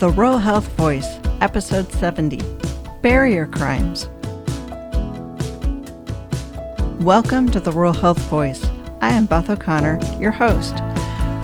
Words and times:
The 0.00 0.08
Rural 0.08 0.38
Health 0.38 0.66
Voice, 0.78 1.18
Episode 1.42 1.92
70 1.92 2.40
Barrier 3.02 3.44
Crimes. 3.44 4.08
Welcome 7.00 7.50
to 7.50 7.60
the 7.60 7.70
Rural 7.70 7.92
Health 7.92 8.18
Voice. 8.30 8.64
I 9.02 9.10
am 9.10 9.26
Beth 9.26 9.50
O'Connor, 9.50 10.00
your 10.18 10.30
host. 10.30 10.76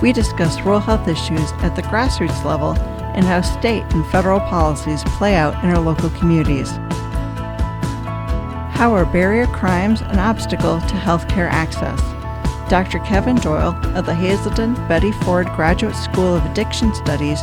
We 0.00 0.10
discuss 0.10 0.58
rural 0.62 0.80
health 0.80 1.06
issues 1.06 1.52
at 1.58 1.76
the 1.76 1.82
grassroots 1.82 2.46
level 2.46 2.72
and 3.14 3.26
how 3.26 3.42
state 3.42 3.84
and 3.92 4.06
federal 4.06 4.40
policies 4.40 5.04
play 5.04 5.34
out 5.34 5.62
in 5.62 5.68
our 5.68 5.78
local 5.78 6.08
communities. 6.18 6.70
How 8.72 8.90
are 8.94 9.04
barrier 9.04 9.48
crimes 9.48 10.00
an 10.00 10.18
obstacle 10.18 10.80
to 10.80 10.94
healthcare 10.94 11.50
access? 11.50 12.00
Dr. 12.70 13.00
Kevin 13.00 13.36
Doyle 13.36 13.78
of 13.94 14.06
the 14.06 14.14
Hazelden 14.14 14.72
Betty 14.88 15.12
Ford 15.12 15.46
Graduate 15.54 15.94
School 15.94 16.34
of 16.34 16.46
Addiction 16.46 16.94
Studies 16.94 17.42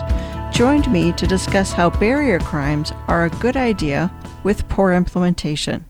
joined 0.53 0.91
me 0.91 1.11
to 1.13 1.25
discuss 1.25 1.71
how 1.71 1.89
barrier 1.89 2.39
crimes 2.39 2.93
are 3.07 3.25
a 3.25 3.29
good 3.31 3.57
idea 3.57 4.13
with 4.43 4.67
poor 4.69 4.93
implementation. 4.93 5.83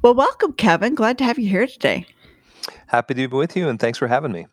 Well, 0.00 0.14
welcome, 0.14 0.54
Kevin. 0.54 0.94
Glad 0.94 1.18
to 1.18 1.24
have 1.24 1.38
you 1.38 1.46
here 1.46 1.66
today. 1.66 2.06
Happy 2.86 3.12
to 3.12 3.28
be 3.28 3.36
with 3.36 3.54
you, 3.54 3.68
and 3.68 3.78
thanks 3.78 3.98
for 3.98 4.08
having 4.08 4.32
me. 4.32 4.46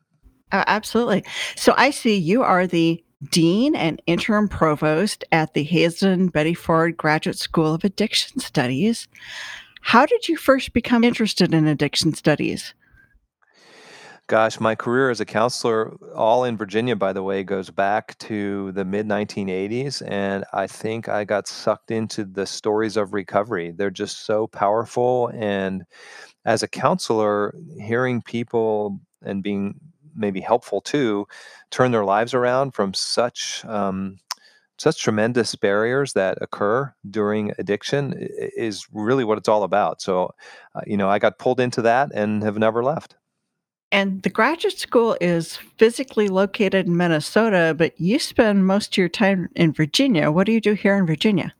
Uh, 0.51 0.65
absolutely. 0.67 1.23
So, 1.55 1.73
I 1.77 1.91
see 1.91 2.17
you 2.17 2.43
are 2.43 2.67
the 2.67 3.01
Dean 3.31 3.75
and 3.75 4.01
Interim 4.07 4.49
Provost 4.49 5.23
at 5.31 5.53
the 5.53 5.63
Hazelden 5.63 6.27
Betty 6.27 6.53
Ford 6.53 6.97
Graduate 6.97 7.37
School 7.37 7.73
of 7.73 7.85
Addiction 7.85 8.39
Studies. 8.39 9.07
How 9.81 10.05
did 10.05 10.27
you 10.27 10.35
first 10.35 10.73
become 10.73 11.05
interested 11.05 11.53
in 11.53 11.65
addiction 11.65 12.13
studies? 12.13 12.73
Gosh, 14.29 14.59
my 14.59 14.75
career 14.75 15.09
as 15.09 15.19
a 15.19 15.25
counselor, 15.25 15.95
all 16.15 16.43
in 16.43 16.55
Virginia, 16.55 16.95
by 16.95 17.13
the 17.13 17.23
way, 17.23 17.43
goes 17.43 17.71
back 17.71 18.15
to 18.19 18.71
the 18.73 18.85
mid 18.85 19.07
1980s. 19.07 20.03
And 20.07 20.45
I 20.53 20.67
think 20.67 21.09
I 21.09 21.23
got 21.25 21.47
sucked 21.47 21.89
into 21.89 22.25
the 22.25 22.45
stories 22.45 22.95
of 22.95 23.13
recovery. 23.15 23.71
They're 23.71 23.89
just 23.89 24.27
so 24.27 24.45
powerful. 24.45 25.31
And 25.33 25.83
as 26.45 26.63
a 26.63 26.67
counselor, 26.67 27.55
hearing 27.79 28.21
people 28.21 28.99
and 29.23 29.43
being 29.43 29.79
maybe 30.15 30.41
helpful 30.41 30.81
too 30.81 31.27
turn 31.71 31.91
their 31.91 32.05
lives 32.05 32.33
around 32.35 32.73
from 32.73 32.93
such 32.93 33.65
um, 33.65 34.17
such 34.79 35.01
tremendous 35.03 35.55
barriers 35.55 36.13
that 36.13 36.37
occur 36.41 36.93
during 37.09 37.53
addiction 37.59 38.13
is 38.57 38.87
really 38.93 39.25
what 39.25 39.37
it's 39.39 39.49
all 39.49 39.63
about. 39.63 40.01
So, 40.01 40.31
uh, 40.75 40.81
you 40.87 40.97
know, 40.97 41.09
I 41.09 41.19
got 41.19 41.39
pulled 41.39 41.59
into 41.61 41.81
that 41.83 42.11
and 42.13 42.43
have 42.43 42.57
never 42.59 42.83
left. 42.83 43.15
And 43.91 44.21
the 44.21 44.29
graduate 44.29 44.77
school 44.77 45.17
is 45.19 45.57
physically 45.77 46.27
located 46.27 46.85
in 46.85 46.95
Minnesota, 46.95 47.73
but 47.75 47.99
you 47.99 48.19
spend 48.19 48.67
most 48.67 48.93
of 48.93 48.97
your 48.97 49.09
time 49.09 49.49
in 49.55 49.73
Virginia. 49.73 50.29
What 50.29 50.45
do 50.45 50.51
you 50.51 50.61
do 50.61 50.73
here 50.73 50.95
in 50.95 51.07
Virginia? 51.07 51.53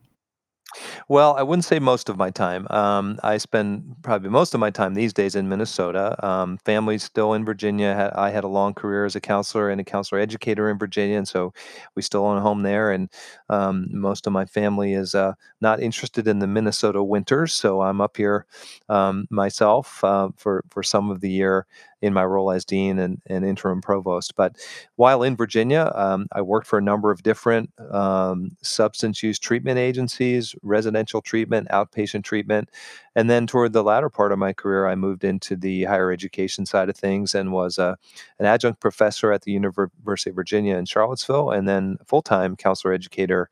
Well, 1.07 1.35
I 1.35 1.43
wouldn't 1.43 1.65
say 1.65 1.79
most 1.79 2.09
of 2.09 2.17
my 2.17 2.29
time. 2.29 2.67
Um, 2.69 3.19
I 3.23 3.37
spend 3.37 3.95
probably 4.03 4.29
most 4.29 4.53
of 4.53 4.59
my 4.59 4.69
time 4.69 4.93
these 4.93 5.13
days 5.13 5.35
in 5.35 5.49
Minnesota. 5.49 6.15
Um, 6.25 6.59
family's 6.63 7.03
still 7.03 7.33
in 7.33 7.43
Virginia. 7.45 8.11
I 8.15 8.29
had 8.29 8.43
a 8.43 8.47
long 8.47 8.73
career 8.73 9.05
as 9.05 9.15
a 9.15 9.21
counselor 9.21 9.69
and 9.69 9.81
a 9.81 9.83
counselor 9.83 10.21
educator 10.21 10.69
in 10.69 10.77
Virginia, 10.77 11.17
and 11.17 11.27
so 11.27 11.53
we 11.95 12.01
still 12.01 12.25
own 12.25 12.37
a 12.37 12.41
home 12.41 12.61
there. 12.61 12.91
And 12.91 13.09
um, 13.49 13.87
most 13.91 14.27
of 14.27 14.33
my 14.33 14.45
family 14.45 14.93
is 14.93 15.15
uh, 15.15 15.33
not 15.61 15.81
interested 15.81 16.27
in 16.27 16.39
the 16.39 16.47
Minnesota 16.47 17.03
winters, 17.03 17.53
so 17.53 17.81
I'm 17.81 18.01
up 18.01 18.17
here 18.17 18.45
um, 18.89 19.27
myself 19.31 20.03
uh, 20.03 20.29
for 20.37 20.63
for 20.69 20.83
some 20.83 21.09
of 21.09 21.21
the 21.21 21.31
year 21.31 21.65
in 22.01 22.13
my 22.13 22.23
role 22.23 22.51
as 22.51 22.65
dean 22.65 22.99
and, 22.99 23.21
and 23.27 23.45
interim 23.45 23.81
provost. 23.81 24.35
But 24.35 24.55
while 24.95 25.23
in 25.23 25.35
Virginia, 25.35 25.91
um, 25.95 26.27
I 26.31 26.41
worked 26.41 26.67
for 26.67 26.79
a 26.79 26.81
number 26.81 27.11
of 27.11 27.23
different 27.23 27.71
um, 27.91 28.55
substance 28.61 29.21
use 29.21 29.39
treatment 29.39 29.79
agencies, 29.79 30.55
residential 30.61 31.21
treatment, 31.21 31.67
outpatient 31.69 32.23
treatment. 32.23 32.69
And 33.15 33.29
then 33.29 33.47
toward 33.47 33.73
the 33.73 33.83
latter 33.83 34.09
part 34.09 34.31
of 34.31 34.39
my 34.39 34.53
career, 34.53 34.87
I 34.87 34.95
moved 34.95 35.23
into 35.23 35.55
the 35.55 35.83
higher 35.83 36.11
education 36.11 36.65
side 36.65 36.89
of 36.89 36.95
things 36.95 37.35
and 37.35 37.51
was 37.51 37.77
a, 37.77 37.97
an 38.39 38.45
adjunct 38.45 38.79
professor 38.79 39.31
at 39.33 39.41
the 39.41 39.51
University 39.51 40.29
of 40.29 40.35
Virginia 40.35 40.77
in 40.77 40.85
Charlottesville 40.85 41.51
and 41.51 41.67
then 41.67 41.97
full 42.05 42.21
time 42.21 42.55
counselor 42.55 42.93
educator 42.93 43.49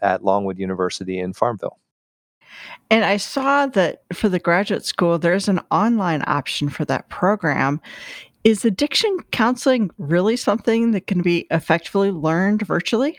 at 0.00 0.24
Longwood 0.24 0.58
University 0.58 1.18
in 1.18 1.32
Farmville. 1.32 1.78
And 2.90 3.04
I 3.04 3.16
saw 3.16 3.66
that 3.66 4.02
for 4.12 4.28
the 4.28 4.38
graduate 4.38 4.84
school, 4.84 5.18
there's 5.18 5.48
an 5.48 5.60
online 5.70 6.22
option 6.26 6.68
for 6.68 6.84
that 6.86 7.08
program. 7.08 7.80
Is 8.44 8.64
addiction 8.64 9.16
counseling 9.30 9.90
really 9.98 10.36
something 10.36 10.90
that 10.90 11.06
can 11.06 11.22
be 11.22 11.46
effectively 11.50 12.10
learned 12.10 12.62
virtually? 12.62 13.18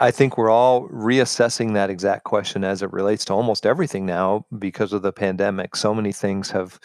I 0.00 0.10
think 0.10 0.38
we're 0.38 0.50
all 0.50 0.88
reassessing 0.88 1.74
that 1.74 1.90
exact 1.90 2.24
question 2.24 2.64
as 2.64 2.82
it 2.82 2.92
relates 2.92 3.24
to 3.26 3.34
almost 3.34 3.66
everything 3.66 4.06
now 4.06 4.46
because 4.58 4.92
of 4.92 5.02
the 5.02 5.12
pandemic. 5.12 5.76
So 5.76 5.94
many 5.94 6.12
things 6.12 6.50
have 6.50 6.80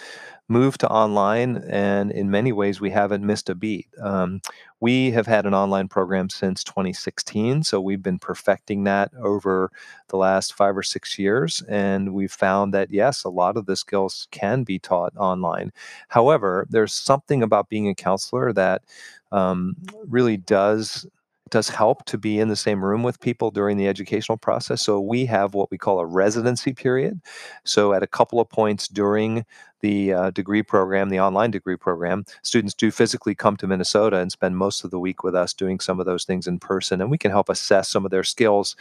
moved 0.50 0.80
to 0.80 0.90
online, 0.90 1.58
and 1.70 2.12
in 2.12 2.32
many 2.32 2.52
ways, 2.52 2.80
we 2.80 2.90
haven't 2.90 3.26
missed 3.26 3.50
a 3.50 3.56
beat. 3.56 3.88
Um, 4.02 4.42
we 4.80 5.12
have 5.12 5.28
had 5.28 5.46
an 5.46 5.54
online 5.54 5.88
program 5.88 6.30
since 6.30 6.64
2016, 6.64 7.64
so 7.64 7.82
we've 7.82 8.04
been 8.04 8.20
perfecting 8.20 8.84
that 8.86 9.12
over 9.22 9.72
the 10.08 10.18
last 10.18 10.54
five 10.54 10.78
or 10.78 10.84
six 10.84 11.20
years, 11.20 11.62
and 11.68 12.14
we've 12.14 12.32
found 12.32 12.74
that 12.74 12.92
yes, 12.92 13.24
a 13.24 13.30
lot 13.30 13.58
of 13.58 13.66
the 13.66 13.76
skills 13.76 14.28
can 14.32 14.64
be 14.64 14.80
taught 14.80 15.16
online. 15.18 15.74
However, 16.08 16.66
there's 16.70 16.94
something 16.94 17.44
about 17.44 17.70
being 17.70 17.90
a 17.90 17.96
counselor 17.96 18.54
that 18.54 18.84
um, 19.32 19.76
really 20.08 20.38
does 20.38 21.06
does 21.52 21.70
help 21.70 22.06
to 22.06 22.18
be 22.18 22.40
in 22.40 22.48
the 22.48 22.56
same 22.56 22.84
room 22.84 23.04
with 23.04 23.20
people 23.20 23.52
during 23.52 23.78
the 23.78 23.88
educational 23.88 24.38
process. 24.38 24.82
So 24.82 25.00
we 25.00 25.26
have 25.26 25.54
what 25.54 25.72
we 25.72 25.78
call 25.78 26.00
a 26.00 26.06
residency 26.06 26.74
period. 26.74 27.22
So 27.64 27.94
at 27.94 28.04
a 28.04 28.08
couple 28.08 28.40
of 28.40 28.50
points 28.50 28.88
during 28.88 29.46
the 29.82 30.14
uh, 30.14 30.32
degree 30.32 30.64
program, 30.64 31.10
the 31.10 31.20
online 31.20 31.52
degree 31.52 31.78
program, 31.78 32.26
students 32.42 32.74
do 32.74 32.92
physically 32.92 33.36
come 33.36 33.58
to 33.58 33.68
Minnesota 33.68 34.18
and 34.18 34.32
spend 34.32 34.58
most 34.58 34.84
of 34.84 34.92
the 34.92 35.00
week 35.00 35.24
with 35.24 35.36
us 35.36 35.54
doing 35.54 35.80
some 35.80 36.00
of 36.00 36.06
those 36.06 36.26
things 36.26 36.48
in 36.48 36.60
person, 36.60 37.02
and 37.02 37.12
we 37.12 37.18
can 37.18 37.32
help 37.32 37.50
assess 37.50 37.90
some 37.90 38.06
of 38.06 38.12
their 38.12 38.24
skills, 38.24 38.76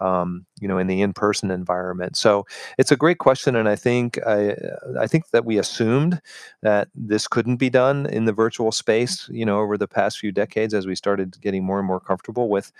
um, 0.00 0.46
you 0.60 0.68
know, 0.68 0.78
in 0.78 0.86
the 0.86 1.02
in-person 1.02 1.50
environment. 1.50 2.16
So 2.16 2.46
it's 2.78 2.92
a 2.92 2.96
great 2.96 3.18
question, 3.18 3.56
and 3.56 3.68
I 3.68 3.76
think 3.76 4.18
I, 4.26 4.56
I 4.98 5.06
think 5.06 5.30
that 5.30 5.44
we 5.44 5.58
assumed 5.58 6.20
that 6.62 6.88
this 6.94 7.28
couldn't 7.28 7.56
be 7.56 7.70
done 7.70 8.06
in 8.06 8.24
the 8.24 8.32
virtual 8.32 8.72
space, 8.72 9.28
you 9.28 9.44
know, 9.44 9.58
over 9.58 9.76
the 9.76 9.88
past 9.88 10.18
few 10.18 10.32
decades 10.32 10.74
as 10.74 10.86
we 10.86 10.94
started 10.94 11.40
getting 11.40 11.64
more 11.64 11.78
and 11.78 11.86
more 11.86 12.00
comfortable 12.00 12.48
with 12.48 12.72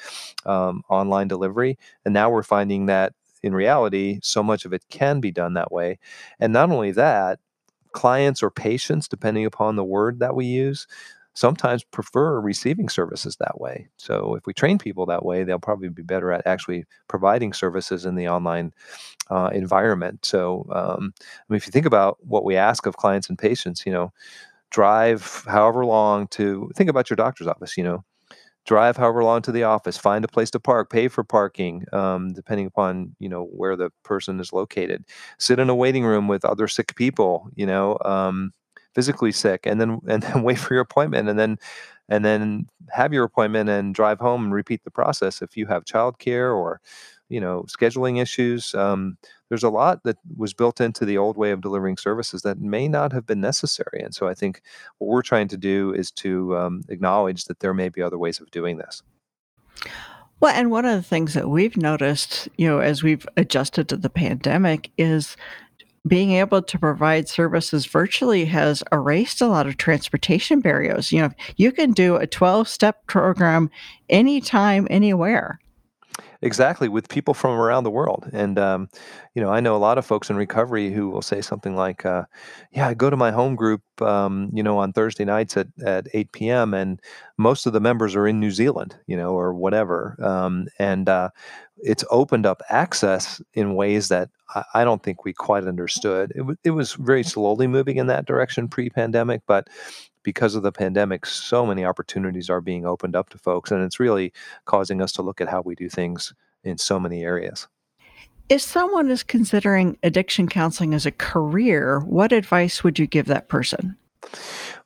um, 0.46 0.82
online 0.88 1.28
delivery, 1.28 1.78
and 2.04 2.14
now 2.14 2.30
we're 2.30 2.42
finding 2.42 2.86
that 2.86 3.12
in 3.42 3.54
reality, 3.54 4.18
so 4.22 4.42
much 4.42 4.64
of 4.64 4.72
it 4.72 4.84
can 4.90 5.20
be 5.20 5.30
done 5.30 5.54
that 5.54 5.70
way. 5.70 5.98
And 6.40 6.52
not 6.52 6.70
only 6.70 6.90
that, 6.92 7.38
clients 7.92 8.42
or 8.42 8.50
patients, 8.50 9.08
depending 9.08 9.44
upon 9.44 9.76
the 9.76 9.84
word 9.84 10.20
that 10.20 10.34
we 10.34 10.46
use, 10.46 10.86
sometimes 11.34 11.84
prefer 11.84 12.40
receiving 12.40 12.88
services 12.88 13.36
that 13.36 13.60
way. 13.60 13.88
So 13.96 14.34
if 14.34 14.46
we 14.46 14.52
train 14.52 14.78
people 14.78 15.06
that 15.06 15.24
way, 15.24 15.44
they'll 15.44 15.58
probably 15.58 15.88
be 15.88 16.02
better 16.02 16.32
at 16.32 16.46
actually 16.46 16.84
providing 17.06 17.52
services 17.52 18.04
in 18.04 18.16
the 18.16 18.28
online 18.28 18.72
uh, 19.30 19.50
environment. 19.52 20.24
So 20.24 20.66
um, 20.72 21.14
I 21.18 21.44
mean, 21.48 21.56
if 21.56 21.66
you 21.66 21.70
think 21.70 21.86
about 21.86 22.18
what 22.26 22.44
we 22.44 22.56
ask 22.56 22.86
of 22.86 22.96
clients 22.96 23.28
and 23.28 23.38
patients, 23.38 23.86
you 23.86 23.92
know, 23.92 24.12
drive 24.70 25.44
however 25.46 25.84
long 25.84 26.26
to 26.28 26.70
think 26.74 26.90
about 26.90 27.08
your 27.08 27.16
doctor's 27.16 27.46
office. 27.46 27.76
You 27.76 27.84
know, 27.84 28.04
drive 28.68 28.98
however 28.98 29.24
long 29.24 29.42
to 29.42 29.52
the 29.52 29.64
office, 29.64 29.98
find 29.98 30.24
a 30.24 30.28
place 30.28 30.50
to 30.52 30.60
park, 30.60 30.90
pay 30.90 31.08
for 31.08 31.24
parking, 31.24 31.86
um, 31.92 32.30
depending 32.34 32.66
upon 32.66 33.16
you 33.18 33.28
know 33.28 33.44
where 33.46 33.76
the 33.76 33.90
person 34.04 34.40
is 34.40 34.52
located. 34.52 35.04
Sit 35.38 35.58
in 35.58 35.70
a 35.70 35.74
waiting 35.74 36.04
room 36.04 36.28
with 36.28 36.44
other 36.44 36.68
sick 36.68 36.94
people, 36.96 37.48
you 37.56 37.66
know, 37.66 37.98
um, 38.04 38.52
physically 38.94 39.32
sick, 39.32 39.66
and 39.66 39.80
then 39.80 40.00
and 40.08 40.22
then 40.22 40.42
wait 40.44 40.58
for 40.58 40.74
your 40.74 40.82
appointment, 40.82 41.28
and 41.30 41.38
then 41.38 41.58
and 42.10 42.24
then 42.24 42.66
have 42.90 43.12
your 43.12 43.24
appointment 43.24 43.70
and 43.70 43.94
drive 43.94 44.20
home 44.20 44.44
and 44.44 44.54
repeat 44.54 44.84
the 44.84 44.90
process 44.90 45.42
if 45.42 45.56
you 45.56 45.66
have 45.66 45.84
childcare 45.84 46.54
or 46.56 46.80
you 47.28 47.40
know 47.40 47.64
scheduling 47.64 48.20
issues 48.20 48.74
um, 48.74 49.16
there's 49.48 49.62
a 49.62 49.70
lot 49.70 50.02
that 50.04 50.16
was 50.36 50.52
built 50.52 50.80
into 50.80 51.04
the 51.04 51.18
old 51.18 51.36
way 51.36 51.50
of 51.50 51.60
delivering 51.60 51.96
services 51.96 52.42
that 52.42 52.60
may 52.60 52.88
not 52.88 53.12
have 53.12 53.26
been 53.26 53.40
necessary 53.40 54.00
and 54.02 54.14
so 54.14 54.28
i 54.28 54.34
think 54.34 54.62
what 54.98 55.08
we're 55.08 55.22
trying 55.22 55.48
to 55.48 55.56
do 55.56 55.92
is 55.94 56.10
to 56.10 56.56
um, 56.56 56.82
acknowledge 56.88 57.44
that 57.44 57.60
there 57.60 57.74
may 57.74 57.88
be 57.88 58.02
other 58.02 58.18
ways 58.18 58.40
of 58.40 58.50
doing 58.50 58.78
this 58.78 59.02
well 60.40 60.54
and 60.54 60.70
one 60.70 60.84
of 60.84 60.94
the 60.94 61.02
things 61.02 61.34
that 61.34 61.48
we've 61.48 61.76
noticed 61.76 62.48
you 62.56 62.66
know 62.66 62.78
as 62.78 63.02
we've 63.02 63.26
adjusted 63.36 63.88
to 63.88 63.96
the 63.96 64.10
pandemic 64.10 64.90
is 64.96 65.36
being 66.06 66.32
able 66.32 66.62
to 66.62 66.78
provide 66.78 67.28
services 67.28 67.86
virtually 67.86 68.46
has 68.46 68.82
erased 68.90 69.40
a 69.40 69.46
lot 69.46 69.66
of 69.66 69.76
transportation 69.76 70.60
barriers. 70.60 71.12
You 71.12 71.22
know, 71.22 71.30
you 71.56 71.70
can 71.70 71.92
do 71.92 72.16
a 72.16 72.26
12 72.26 72.68
step 72.68 73.06
program 73.06 73.70
anytime, 74.08 74.86
anywhere. 74.90 75.60
Exactly, 76.42 76.88
with 76.88 77.08
people 77.08 77.34
from 77.34 77.52
around 77.58 77.84
the 77.84 77.90
world. 77.90 78.28
And, 78.32 78.58
um, 78.58 78.88
you 79.34 79.42
know, 79.42 79.50
I 79.50 79.60
know 79.60 79.76
a 79.76 79.78
lot 79.78 79.98
of 79.98 80.06
folks 80.06 80.30
in 80.30 80.36
recovery 80.36 80.90
who 80.92 81.10
will 81.10 81.22
say 81.22 81.40
something 81.40 81.74
like, 81.76 82.04
uh, 82.06 82.24
"Yeah, 82.72 82.88
I 82.88 82.94
go 82.94 83.10
to 83.10 83.16
my 83.16 83.30
home 83.30 83.56
group, 83.56 83.82
um, 84.00 84.50
you 84.52 84.62
know, 84.62 84.78
on 84.78 84.92
Thursday 84.92 85.24
nights 85.24 85.56
at 85.56 85.68
at 85.84 86.06
8 86.14 86.48
PM, 86.48 86.74
and 86.74 87.00
most 87.38 87.66
of 87.66 87.72
the 87.72 87.80
members 87.80 88.14
are 88.16 88.26
in 88.26 88.40
New 88.40 88.50
Zealand," 88.50 88.96
you 89.06 89.16
know, 89.16 89.32
or 89.34 89.52
whatever. 89.54 90.16
Um, 90.22 90.66
and, 90.78 91.08
uh, 91.08 91.30
it's 91.82 92.04
opened 92.10 92.46
up 92.46 92.62
access 92.68 93.40
in 93.54 93.74
ways 93.74 94.08
that 94.08 94.30
I 94.54 94.64
I 94.74 94.84
don't 94.84 95.02
think 95.02 95.24
we 95.24 95.32
quite 95.32 95.64
understood. 95.64 96.32
It 96.34 96.42
wa 96.42 96.54
it 96.64 96.70
was 96.70 96.94
very 96.94 97.22
slowly 97.22 97.66
moving 97.66 97.96
in 97.96 98.06
that 98.08 98.26
direction 98.26 98.68
pre-pandemic, 98.68 99.42
but 99.46 99.68
because 100.22 100.54
of 100.54 100.62
the 100.62 100.72
pandemic, 100.72 101.24
so 101.26 101.64
many 101.64 101.84
opportunities 101.84 102.50
are 102.50 102.60
being 102.60 102.84
opened 102.84 103.16
up 103.16 103.30
to 103.30 103.38
folks, 103.38 103.70
and 103.70 103.82
it's 103.82 104.00
really 104.00 104.32
causing 104.66 105.00
us 105.00 105.12
to 105.12 105.22
look 105.22 105.40
at 105.40 105.48
how 105.48 105.62
we 105.62 105.74
do 105.74 105.88
things 105.88 106.34
in 106.64 106.76
so 106.76 107.00
many 107.00 107.24
areas. 107.24 107.68
If 108.48 108.62
someone 108.62 109.10
is 109.10 109.22
considering 109.22 109.98
addiction 110.02 110.48
counseling 110.48 110.94
as 110.94 111.06
a 111.06 111.12
career, 111.12 112.00
what 112.00 112.32
advice 112.32 112.82
would 112.82 112.98
you 112.98 113.06
give 113.06 113.26
that 113.26 113.48
person? 113.48 113.96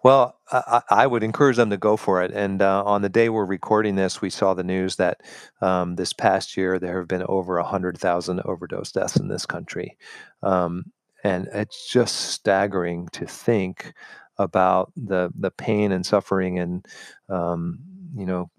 Well, 0.03 0.39
I, 0.51 0.83
I 0.91 1.07
would 1.07 1.23
encourage 1.23 1.57
them 1.57 1.71
to 1.71 1.77
go 1.77 1.97
for 1.97 2.23
it. 2.23 2.33
And 2.33 2.61
uh, 2.61 2.85
on 2.85 3.03
the 3.03 3.09
day 3.09 3.29
we're 3.29 3.45
recording 3.45 3.95
this, 3.95 4.21
we 4.21 4.31
saw 4.31 4.55
the 4.55 4.65
news 4.65 4.97
that 4.97 5.21
um, 5.61 5.97
this 5.97 6.13
past 6.13 6.57
year 6.57 6.79
there 6.79 6.99
have 6.99 7.09
been 7.09 7.25
over 7.29 7.57
100,000 7.57 8.41
overdose 8.45 8.93
deaths 8.93 9.17
in 9.17 9.29
this 9.29 9.47
country. 9.47 9.97
Um, 10.43 10.87
and 11.25 11.49
it's 11.53 11.89
just 11.89 12.17
staggering 12.17 13.09
to 13.13 13.27
think 13.27 13.93
about 14.39 14.93
the 14.97 15.31
the 15.39 15.51
pain 15.51 15.93
and 15.93 16.05
suffering 16.05 16.59
and 16.59 16.85
um, 17.29 17.79
you 18.17 18.27
know 18.27 18.51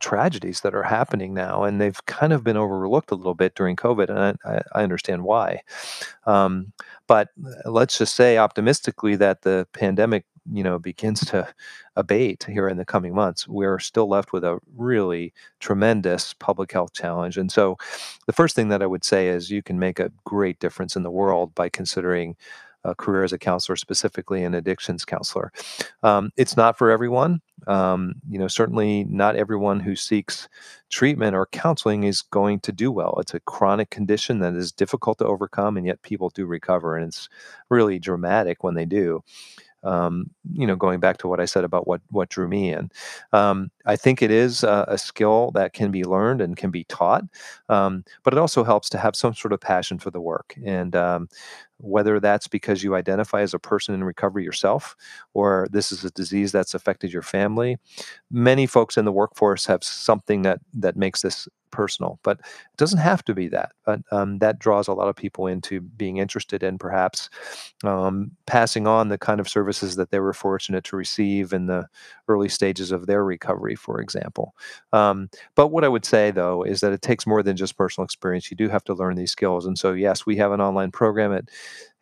tragedies 0.00 0.60
that 0.60 0.74
are 0.74 0.82
happening 0.82 1.34
now, 1.34 1.64
and 1.64 1.80
they've 1.80 2.04
kind 2.06 2.32
of 2.32 2.44
been 2.44 2.56
overlooked 2.56 3.10
a 3.10 3.14
little 3.14 3.34
bit 3.34 3.54
during 3.54 3.76
COVID, 3.76 4.08
and 4.08 4.38
I, 4.44 4.62
I 4.72 4.82
understand 4.82 5.24
why. 5.24 5.60
Um, 6.26 6.72
but 7.06 7.28
uh, 7.44 7.70
let's 7.70 7.98
just 7.98 8.14
say 8.14 8.38
optimistically 8.38 9.16
that 9.16 9.42
the 9.42 9.66
pandemic, 9.72 10.24
you 10.52 10.62
know, 10.62 10.78
begins 10.78 11.20
to 11.26 11.46
abate 11.96 12.44
here 12.48 12.68
in 12.68 12.76
the 12.76 12.84
coming 12.84 13.14
months. 13.14 13.46
We're 13.46 13.78
still 13.78 14.08
left 14.08 14.32
with 14.32 14.44
a 14.44 14.58
really 14.76 15.32
tremendous 15.60 16.34
public 16.34 16.72
health 16.72 16.92
challenge, 16.92 17.36
and 17.36 17.50
so 17.50 17.76
the 18.26 18.32
first 18.32 18.56
thing 18.56 18.68
that 18.68 18.82
I 18.82 18.86
would 18.86 19.04
say 19.04 19.28
is 19.28 19.50
you 19.50 19.62
can 19.62 19.78
make 19.78 19.98
a 19.98 20.12
great 20.24 20.58
difference 20.58 20.96
in 20.96 21.02
the 21.02 21.10
world 21.10 21.54
by 21.54 21.68
considering 21.68 22.36
a 22.84 22.94
career 22.94 23.24
as 23.24 23.32
a 23.32 23.38
counselor, 23.38 23.76
specifically 23.76 24.44
an 24.44 24.54
addictions 24.54 25.04
counselor. 25.04 25.52
Um, 26.02 26.30
it's 26.36 26.56
not 26.56 26.76
for 26.76 26.90
everyone. 26.90 27.40
Um, 27.66 28.16
you 28.28 28.38
know, 28.38 28.48
certainly 28.48 29.04
not 29.04 29.36
everyone 29.36 29.80
who 29.80 29.96
seeks 29.96 30.48
treatment 30.90 31.34
or 31.34 31.46
counseling 31.46 32.04
is 32.04 32.22
going 32.22 32.60
to 32.60 32.72
do 32.72 32.92
well. 32.92 33.16
It's 33.20 33.34
a 33.34 33.40
chronic 33.40 33.90
condition 33.90 34.38
that 34.40 34.54
is 34.54 34.72
difficult 34.72 35.18
to 35.18 35.26
overcome, 35.26 35.76
and 35.76 35.86
yet 35.86 36.02
people 36.02 36.30
do 36.30 36.46
recover, 36.46 36.96
and 36.96 37.08
it's 37.08 37.28
really 37.68 37.98
dramatic 37.98 38.62
when 38.62 38.74
they 38.74 38.84
do 38.84 39.22
um, 39.84 40.30
you 40.52 40.66
know, 40.66 40.76
going 40.76 41.00
back 41.00 41.18
to 41.18 41.28
what 41.28 41.40
I 41.40 41.44
said 41.44 41.64
about 41.64 41.86
what 41.86 42.00
what 42.10 42.30
drew 42.30 42.48
me 42.48 42.72
in, 42.72 42.90
um, 43.32 43.70
I 43.86 43.96
think 43.96 44.22
it 44.22 44.30
is 44.30 44.64
a, 44.64 44.84
a, 44.88 44.98
skill 44.98 45.50
that 45.52 45.74
can 45.74 45.90
be 45.90 46.04
learned 46.04 46.40
and 46.40 46.56
can 46.56 46.70
be 46.70 46.84
taught, 46.84 47.24
um, 47.68 48.04
but 48.22 48.32
it 48.32 48.38
also 48.38 48.64
helps 48.64 48.88
to 48.90 48.98
have 48.98 49.14
some 49.14 49.34
sort 49.34 49.52
of 49.52 49.60
passion 49.60 49.98
for 49.98 50.10
the 50.10 50.20
work. 50.20 50.54
And 50.64 50.96
um, 50.96 51.28
whether 51.78 52.18
that's 52.18 52.48
because 52.48 52.82
you 52.82 52.94
identify 52.94 53.42
as 53.42 53.52
a 53.52 53.58
person 53.58 53.94
in 53.94 54.04
recovery 54.04 54.42
yourself, 54.42 54.96
or 55.34 55.68
this 55.70 55.92
is 55.92 56.04
a 56.04 56.10
disease 56.12 56.50
that's 56.50 56.74
affected 56.74 57.12
your 57.12 57.22
family, 57.22 57.76
many 58.30 58.66
folks 58.66 58.96
in 58.96 59.04
the 59.04 59.12
workforce 59.12 59.66
have 59.66 59.84
something 59.84 60.42
that 60.42 60.60
that 60.72 60.96
makes 60.96 61.22
this 61.22 61.48
personal, 61.74 62.18
but 62.22 62.38
it 62.38 62.76
doesn't 62.76 63.00
have 63.00 63.24
to 63.24 63.34
be 63.34 63.48
that. 63.48 63.72
But 63.84 64.00
um, 64.10 64.38
that 64.38 64.58
draws 64.58 64.88
a 64.88 64.94
lot 64.94 65.08
of 65.08 65.16
people 65.16 65.46
into 65.46 65.80
being 65.80 66.16
interested 66.18 66.62
in 66.62 66.78
perhaps 66.78 67.28
um, 67.82 68.30
passing 68.46 68.86
on 68.86 69.08
the 69.08 69.18
kind 69.18 69.40
of 69.40 69.48
services 69.48 69.96
that 69.96 70.10
they 70.10 70.20
were 70.20 70.32
fortunate 70.32 70.84
to 70.84 70.96
receive 70.96 71.52
in 71.52 71.66
the 71.66 71.86
early 72.28 72.48
stages 72.48 72.92
of 72.92 73.06
their 73.06 73.24
recovery, 73.24 73.74
for 73.74 74.00
example. 74.00 74.54
Um, 74.92 75.28
but 75.54 75.68
what 75.68 75.84
I 75.84 75.88
would 75.88 76.04
say, 76.04 76.30
though, 76.30 76.62
is 76.62 76.80
that 76.80 76.92
it 76.92 77.02
takes 77.02 77.26
more 77.26 77.42
than 77.42 77.56
just 77.56 77.76
personal 77.76 78.04
experience. 78.04 78.50
You 78.50 78.56
do 78.56 78.68
have 78.68 78.84
to 78.84 78.94
learn 78.94 79.16
these 79.16 79.32
skills. 79.32 79.66
And 79.66 79.78
so, 79.78 79.92
yes, 79.92 80.24
we 80.24 80.36
have 80.36 80.52
an 80.52 80.60
online 80.60 80.92
program 80.92 81.32
at 81.32 81.50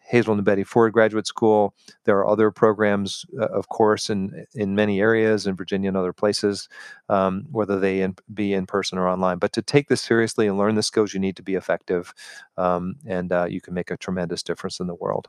Hazelden 0.04 0.38
and 0.38 0.44
Betty 0.44 0.64
Ford 0.64 0.93
Graduate 0.93 1.26
School. 1.26 1.75
There 2.04 2.19
are 2.19 2.28
other 2.28 2.50
programs, 2.50 3.25
uh, 3.40 3.46
of 3.46 3.69
course, 3.69 4.10
in 4.10 4.46
in 4.54 4.75
many 4.75 5.00
areas 5.00 5.46
in 5.46 5.56
Virginia 5.56 5.88
and 5.88 5.96
other 5.96 6.12
places, 6.12 6.69
um, 7.08 7.46
whether 7.50 7.78
they 7.78 8.00
in, 8.00 8.16
be 8.32 8.52
in 8.52 8.66
person 8.66 8.99
or 8.99 9.08
online. 9.08 9.38
But 9.38 9.52
to 9.54 9.62
take 9.62 9.88
this 9.88 10.00
seriously 10.00 10.46
and 10.46 10.58
learn 10.58 10.75
the 10.75 10.82
skills 10.82 11.14
you 11.14 11.20
need 11.20 11.37
to 11.37 11.43
be 11.43 11.54
effective, 11.54 12.14
um, 12.56 12.96
and 13.06 13.32
uh, 13.32 13.46
you 13.49 13.60
can 13.60 13.75
make 13.75 13.90
a 13.90 13.96
tremendous 13.96 14.43
difference 14.43 14.81
in 14.81 14.87
the 14.87 14.94
world. 14.94 15.28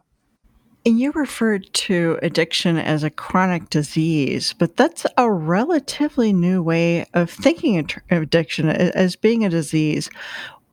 And 0.85 0.99
you 0.99 1.13
referred 1.13 1.71
to 1.73 2.19
addiction 2.21 2.77
as 2.77 3.05
a 3.05 3.09
chronic 3.09 3.69
disease, 3.69 4.51
but 4.51 4.75
that's 4.75 5.05
a 5.17 5.31
relatively 5.31 6.33
new 6.33 6.61
way 6.61 7.05
of 7.13 7.29
thinking 7.29 7.79
of 7.79 8.21
addiction 8.21 8.67
as 8.67 9.15
being 9.15 9.45
a 9.45 9.49
disease. 9.49 10.09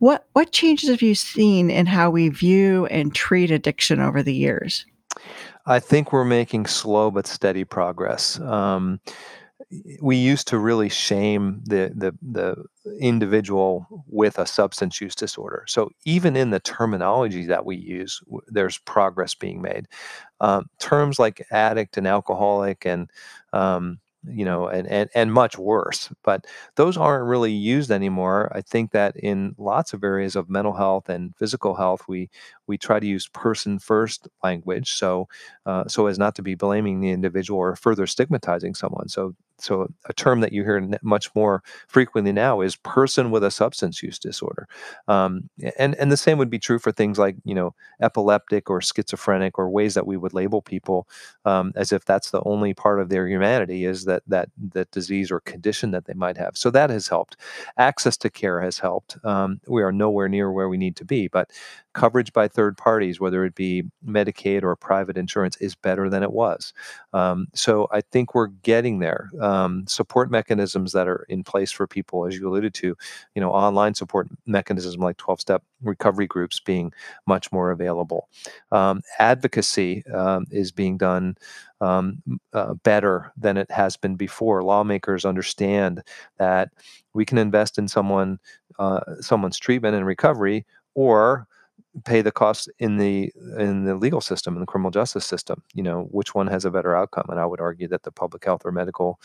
What 0.00 0.26
what 0.32 0.50
changes 0.50 0.88
have 0.88 1.02
you 1.02 1.14
seen 1.14 1.70
in 1.70 1.84
how 1.84 2.08
we 2.10 2.30
view 2.30 2.86
and 2.86 3.14
treat 3.14 3.50
addiction 3.50 4.00
over 4.00 4.22
the 4.22 4.34
years? 4.34 4.86
I 5.66 5.78
think 5.78 6.10
we're 6.10 6.24
making 6.24 6.66
slow 6.66 7.10
but 7.10 7.26
steady 7.26 7.64
progress. 7.64 8.40
Um, 8.40 9.00
we 10.00 10.16
used 10.16 10.48
to 10.48 10.58
really 10.58 10.88
shame 10.88 11.60
the 11.66 11.92
the 11.94 12.16
the 12.22 12.64
individual 12.98 13.86
with 14.06 14.38
a 14.38 14.46
substance 14.46 15.02
use 15.02 15.14
disorder. 15.14 15.64
So 15.68 15.90
even 16.06 16.34
in 16.34 16.48
the 16.48 16.60
terminology 16.60 17.44
that 17.46 17.66
we 17.66 17.76
use, 17.76 18.22
there's 18.46 18.78
progress 18.78 19.34
being 19.34 19.60
made. 19.60 19.86
Um, 20.40 20.70
terms 20.78 21.18
like 21.18 21.46
addict 21.50 21.98
and 21.98 22.06
alcoholic 22.06 22.86
and 22.86 23.10
um, 23.52 24.00
you 24.28 24.44
know, 24.44 24.68
and, 24.68 24.86
and 24.88 25.08
and 25.14 25.32
much 25.32 25.56
worse. 25.58 26.10
But 26.22 26.46
those 26.76 26.96
aren't 26.96 27.26
really 27.26 27.52
used 27.52 27.90
anymore. 27.90 28.50
I 28.54 28.60
think 28.60 28.92
that 28.92 29.16
in 29.16 29.54
lots 29.58 29.92
of 29.94 30.04
areas 30.04 30.36
of 30.36 30.50
mental 30.50 30.74
health 30.74 31.08
and 31.08 31.34
physical 31.36 31.74
health, 31.74 32.02
we 32.08 32.28
we 32.66 32.76
try 32.78 33.00
to 33.00 33.06
use 33.06 33.28
person 33.28 33.78
first 33.78 34.28
language, 34.44 34.92
so 34.92 35.28
uh, 35.66 35.84
so 35.88 36.06
as 36.06 36.18
not 36.18 36.34
to 36.36 36.42
be 36.42 36.54
blaming 36.54 37.00
the 37.00 37.10
individual 37.10 37.58
or 37.60 37.76
further 37.76 38.06
stigmatizing 38.06 38.74
someone. 38.74 39.08
So 39.08 39.34
so 39.60 39.88
a 40.06 40.12
term 40.12 40.40
that 40.40 40.52
you 40.52 40.64
hear 40.64 40.80
much 41.02 41.34
more 41.34 41.62
frequently 41.88 42.32
now 42.32 42.60
is 42.60 42.76
person 42.76 43.30
with 43.30 43.44
a 43.44 43.50
substance 43.50 44.02
use 44.02 44.18
disorder, 44.18 44.68
um, 45.08 45.48
and 45.78 45.94
and 45.96 46.10
the 46.12 46.16
same 46.16 46.38
would 46.38 46.50
be 46.50 46.58
true 46.58 46.78
for 46.78 46.92
things 46.92 47.18
like 47.18 47.36
you 47.44 47.54
know 47.54 47.74
epileptic 48.00 48.70
or 48.70 48.80
schizophrenic 48.80 49.58
or 49.58 49.68
ways 49.70 49.94
that 49.94 50.06
we 50.06 50.16
would 50.16 50.34
label 50.34 50.62
people 50.62 51.06
um, 51.44 51.72
as 51.76 51.92
if 51.92 52.04
that's 52.04 52.30
the 52.30 52.42
only 52.44 52.74
part 52.74 53.00
of 53.00 53.08
their 53.08 53.26
humanity 53.28 53.84
is 53.84 54.04
that 54.04 54.22
that 54.26 54.48
that 54.72 54.90
disease 54.90 55.30
or 55.30 55.40
condition 55.40 55.90
that 55.90 56.04
they 56.06 56.14
might 56.14 56.36
have. 56.36 56.56
So 56.56 56.70
that 56.70 56.90
has 56.90 57.08
helped. 57.08 57.36
Access 57.76 58.16
to 58.18 58.30
care 58.30 58.60
has 58.60 58.78
helped. 58.78 59.16
Um, 59.24 59.60
we 59.66 59.82
are 59.82 59.92
nowhere 59.92 60.28
near 60.28 60.52
where 60.52 60.68
we 60.68 60.76
need 60.76 60.96
to 60.96 61.04
be, 61.04 61.28
but 61.28 61.50
coverage 61.92 62.32
by 62.32 62.48
third 62.48 62.76
parties, 62.76 63.20
whether 63.20 63.44
it 63.44 63.54
be 63.54 63.84
Medicaid 64.06 64.62
or 64.62 64.76
private 64.76 65.16
insurance, 65.16 65.56
is 65.56 65.74
better 65.74 66.08
than 66.08 66.22
it 66.22 66.32
was. 66.32 66.72
Um, 67.12 67.48
so 67.54 67.88
I 67.90 68.00
think 68.00 68.34
we're 68.34 68.48
getting 68.48 69.00
there. 69.00 69.30
Um, 69.50 69.84
support 69.88 70.30
mechanisms 70.30 70.92
that 70.92 71.08
are 71.08 71.26
in 71.28 71.42
place 71.42 71.72
for 71.72 71.86
people, 71.86 72.24
as 72.24 72.36
you 72.36 72.48
alluded 72.48 72.72
to, 72.74 72.96
you 73.34 73.40
know, 73.40 73.50
online 73.50 73.94
support 73.94 74.28
mechanisms 74.46 74.96
like 74.96 75.16
12 75.16 75.40
step 75.40 75.62
recovery 75.82 76.28
groups 76.28 76.60
being 76.60 76.92
much 77.26 77.50
more 77.50 77.72
available. 77.72 78.28
Um, 78.70 79.02
advocacy 79.18 80.04
um, 80.06 80.46
is 80.50 80.70
being 80.70 80.96
done 80.96 81.36
um, 81.80 82.22
uh, 82.52 82.74
better 82.74 83.32
than 83.36 83.56
it 83.56 83.70
has 83.70 83.96
been 83.96 84.14
before. 84.14 84.62
Lawmakers 84.62 85.24
understand 85.24 86.02
that 86.38 86.70
we 87.12 87.24
can 87.24 87.38
invest 87.38 87.76
in 87.76 87.88
someone, 87.88 88.38
uh, 88.78 89.00
someone's 89.20 89.58
treatment 89.58 89.96
and 89.96 90.06
recovery, 90.06 90.64
or 90.94 91.48
pay 92.04 92.22
the 92.22 92.32
costs 92.32 92.68
in 92.78 92.98
the 92.98 93.32
in 93.58 93.84
the 93.84 93.96
legal 93.96 94.20
system 94.20 94.54
in 94.54 94.60
the 94.60 94.66
criminal 94.66 94.92
justice 94.92 95.26
system 95.26 95.62
you 95.74 95.82
know 95.82 96.02
which 96.10 96.34
one 96.34 96.46
has 96.46 96.64
a 96.64 96.70
better 96.70 96.94
outcome? 96.96 97.26
And 97.28 97.40
i 97.40 97.46
would 97.46 97.60
argue 97.60 97.88
that 97.88 98.04
the 98.04 98.12
public 98.12 98.44
health 98.44 98.62
or 98.64 98.72
medical 98.72 99.20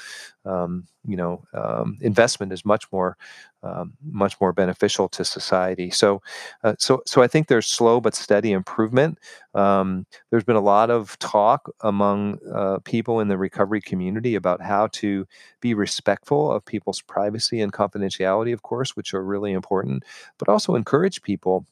um, 0.46 0.86
you 1.08 1.16
know 1.18 1.44
um, 1.54 1.98
investment 2.02 2.52
is 2.52 2.66
much 2.66 2.92
more 2.92 3.18
um, 3.64 3.94
much 4.04 4.40
more 4.40 4.54
beneficial 4.54 5.10
to 5.10 5.26
society. 5.26 5.90
So 5.90 6.22
uh, 6.64 6.76
so 6.80 7.02
so 7.06 7.22
i 7.22 7.28
think 7.28 7.48
there's 7.48 7.68
slow 7.68 8.00
but 8.00 8.16
steady 8.16 8.52
improvement. 8.52 9.20
Um, 9.54 10.06
there's 10.30 10.44
been 10.44 10.56
a 10.56 10.62
lot 10.62 10.90
of 10.90 11.18
talk 11.20 11.70
among 11.82 12.40
uh, 12.54 12.80
people 12.84 13.20
in 13.22 13.28
the 13.30 13.38
recovery 13.38 13.82
community 13.82 14.36
about 14.36 14.62
how 14.62 14.88
to 14.94 15.26
be 15.62 15.74
respectful 15.74 16.52
of 16.52 16.66
people's 16.66 17.02
privacy 17.02 17.62
and 17.62 17.72
confidentiality 17.74 18.54
of 18.54 18.62
course 18.64 18.96
which 18.96 19.14
are 19.14 19.24
really 19.24 19.54
important 19.54 20.04
but 20.38 20.50
also 20.50 20.76
encourage 20.76 21.22
people 21.22 21.66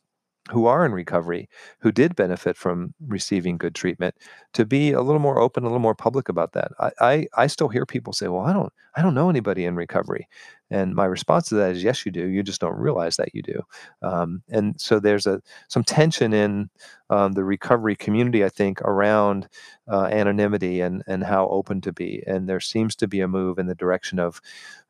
who 0.51 0.65
are 0.65 0.85
in 0.85 0.91
recovery, 0.91 1.49
who 1.79 1.91
did 1.91 2.15
benefit 2.15 2.57
from 2.57 2.93
receiving 3.07 3.57
good 3.57 3.75
treatment, 3.75 4.15
to 4.53 4.65
be 4.65 4.91
a 4.91 5.01
little 5.01 5.21
more 5.21 5.39
open, 5.39 5.63
a 5.63 5.67
little 5.67 5.79
more 5.79 5.95
public 5.95 6.29
about 6.29 6.53
that. 6.53 6.71
I, 6.79 6.91
I, 7.01 7.27
I 7.37 7.47
still 7.47 7.69
hear 7.69 7.85
people 7.85 8.13
say, 8.13 8.27
"Well, 8.27 8.41
I 8.45 8.53
don't, 8.53 8.73
I 8.95 9.01
don't 9.01 9.13
know 9.15 9.29
anybody 9.29 9.65
in 9.65 9.75
recovery," 9.75 10.27
And 10.71 10.95
my 10.95 11.05
response 11.05 11.49
to 11.49 11.55
that 11.55 11.71
is, 11.75 11.83
yes, 11.83 12.03
you 12.05 12.11
do. 12.11 12.25
You 12.27 12.41
just 12.41 12.59
don't 12.61 12.77
realize 12.77 13.15
that 13.17 13.35
you 13.35 13.43
do. 13.43 13.61
Um, 14.01 14.41
and 14.49 14.79
so 14.81 14.99
there's 14.99 15.27
a 15.27 15.39
some 15.67 15.83
tension 15.83 16.33
in 16.33 16.69
um, 17.11 17.33
the 17.33 17.43
recovery 17.43 17.95
community, 17.95 18.43
I 18.43 18.49
think, 18.49 18.81
around 18.81 19.47
uh, 19.91 20.05
anonymity 20.05 20.81
and 20.81 21.03
and 21.07 21.23
how 21.23 21.47
open 21.49 21.79
to 21.81 21.93
be. 21.93 22.23
And 22.25 22.49
there 22.49 22.59
seems 22.59 22.95
to 22.97 23.07
be 23.07 23.21
a 23.21 23.27
move 23.27 23.59
in 23.59 23.67
the 23.67 23.75
direction 23.75 24.17
of 24.19 24.41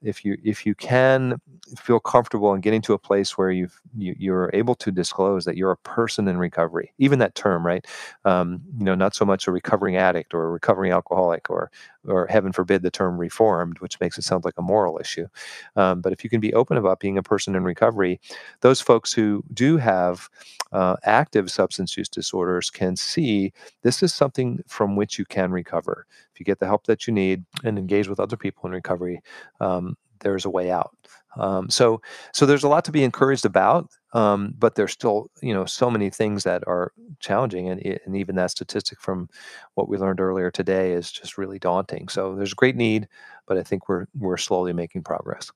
if 0.02 0.26
you 0.26 0.38
if 0.44 0.66
you 0.66 0.76
can 0.76 1.40
feel 1.78 2.00
comfortable 2.00 2.54
in 2.54 2.62
getting 2.62 2.82
to 2.84 2.94
a 2.94 3.00
place 3.00 3.38
where 3.38 3.52
you've, 3.52 3.80
you 3.98 4.16
you're 4.18 4.50
able 4.54 4.76
to 4.76 4.92
disclose 4.92 5.46
that 5.46 5.58
you're 5.58 5.72
a 5.72 5.78
person 5.78 6.28
in 6.28 6.38
recovery, 6.38 6.94
even 6.98 7.20
that 7.20 7.36
term, 7.36 7.66
right? 7.66 7.86
Um, 8.26 8.62
you 8.78 8.86
know, 8.86 8.96
not 8.96 9.16
so 9.16 9.26
much 9.26 9.48
a 9.48 9.52
recovering 9.52 9.96
addict 9.96 10.34
or 10.34 10.46
a 10.46 10.52
recovering 10.52 10.92
alcoholic 10.92 11.50
or 11.50 11.72
or 12.08 12.28
heaven 12.28 12.52
forbid 12.52 12.82
the 12.84 12.92
term 12.92 13.18
reformed, 13.18 13.80
which 13.80 13.93
makes 14.00 14.18
it 14.18 14.24
sound 14.24 14.46
like 14.46 14.56
a 14.58 14.62
moral 14.62 15.00
issue. 15.00 15.28
Um, 15.76 16.02
but 16.02 16.14
if 16.14 16.24
you 16.24 16.30
can 16.30 16.40
be 16.40 16.54
open 16.54 16.78
about 16.78 17.00
being 17.00 17.18
a 17.18 17.24
person 17.24 17.56
in 17.56 17.64
recovery, 17.64 18.20
those 18.62 18.82
folks 18.82 19.14
who 19.14 19.44
do 19.54 19.78
have 19.78 20.30
uh, 20.72 20.96
active 21.04 21.52
substance 21.52 21.96
use 21.98 22.10
disorders 22.10 22.70
can 22.70 22.96
see 22.96 23.54
this 23.84 24.02
is 24.02 24.14
something 24.14 24.64
from 24.68 24.96
which 24.96 25.20
you 25.20 25.26
can 25.26 25.52
recover. 25.52 26.06
If 26.34 26.40
you 26.40 26.46
get 26.46 26.60
the 26.60 26.66
help 26.66 26.86
that 26.86 27.06
you 27.06 27.14
need 27.14 27.44
and 27.64 27.78
engage 27.78 28.08
with 28.08 28.20
other 28.20 28.38
people 28.38 28.66
in 28.66 28.72
recovery, 28.72 29.22
um, 29.60 29.98
there's 30.24 30.46
a 30.46 30.50
way 30.50 30.72
out. 30.72 30.96
Um, 31.38 31.70
so, 31.70 32.02
so 32.32 32.46
there's 32.46 32.64
a 32.64 32.68
lot 32.68 32.86
to 32.86 32.92
be 32.92 33.04
encouraged 33.04 33.46
about, 33.46 33.90
um, 34.14 34.54
but 34.58 34.76
there's 34.76 34.92
still, 34.92 35.32
you 35.42 35.54
know, 35.54 35.66
so 35.66 35.90
many 35.90 36.10
things 36.10 36.44
that 36.44 36.64
are 36.68 36.92
challenging, 37.20 37.70
and 37.70 37.82
and 38.06 38.16
even 38.16 38.36
that 38.36 38.52
statistic 38.52 39.02
from 39.02 39.30
what 39.74 39.90
we 39.90 39.98
learned 39.98 40.20
earlier 40.20 40.52
today 40.52 40.94
is 40.94 41.12
just 41.12 41.38
really 41.38 41.58
daunting. 41.58 42.08
So 42.08 42.36
there's 42.36 42.54
great 42.54 42.76
need, 42.76 43.08
but 43.48 43.58
I 43.58 43.64
think 43.64 43.90
we're 43.90 44.06
we're 44.18 44.38
slowly 44.38 44.74
making 44.74 45.04
progress. 45.04 45.52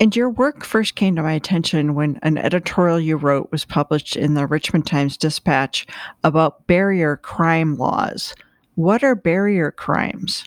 And 0.00 0.16
your 0.16 0.30
work 0.30 0.64
first 0.64 0.94
came 0.94 1.14
to 1.16 1.22
my 1.22 1.34
attention 1.34 1.94
when 1.94 2.18
an 2.22 2.38
editorial 2.38 2.98
you 2.98 3.16
wrote 3.16 3.52
was 3.52 3.66
published 3.66 4.16
in 4.16 4.32
the 4.32 4.46
Richmond 4.46 4.86
Times 4.86 5.18
Dispatch 5.18 5.86
about 6.24 6.66
barrier 6.66 7.18
crime 7.18 7.76
laws. 7.76 8.34
What 8.76 9.04
are 9.04 9.14
barrier 9.14 9.70
crimes? 9.70 10.44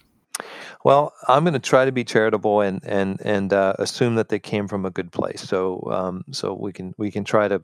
Well, 0.83 1.13
I'm 1.27 1.43
going 1.43 1.53
to 1.53 1.59
try 1.59 1.85
to 1.85 1.91
be 1.91 2.03
charitable 2.03 2.61
and 2.61 2.81
and 2.83 3.19
and 3.23 3.53
uh, 3.53 3.73
assume 3.79 4.15
that 4.15 4.29
they 4.29 4.39
came 4.39 4.67
from 4.67 4.85
a 4.85 4.91
good 4.91 5.11
place. 5.11 5.41
So 5.41 5.81
um, 5.91 6.23
so 6.31 6.53
we 6.53 6.73
can 6.73 6.93
we 6.97 7.11
can 7.11 7.23
try 7.23 7.47
to 7.47 7.63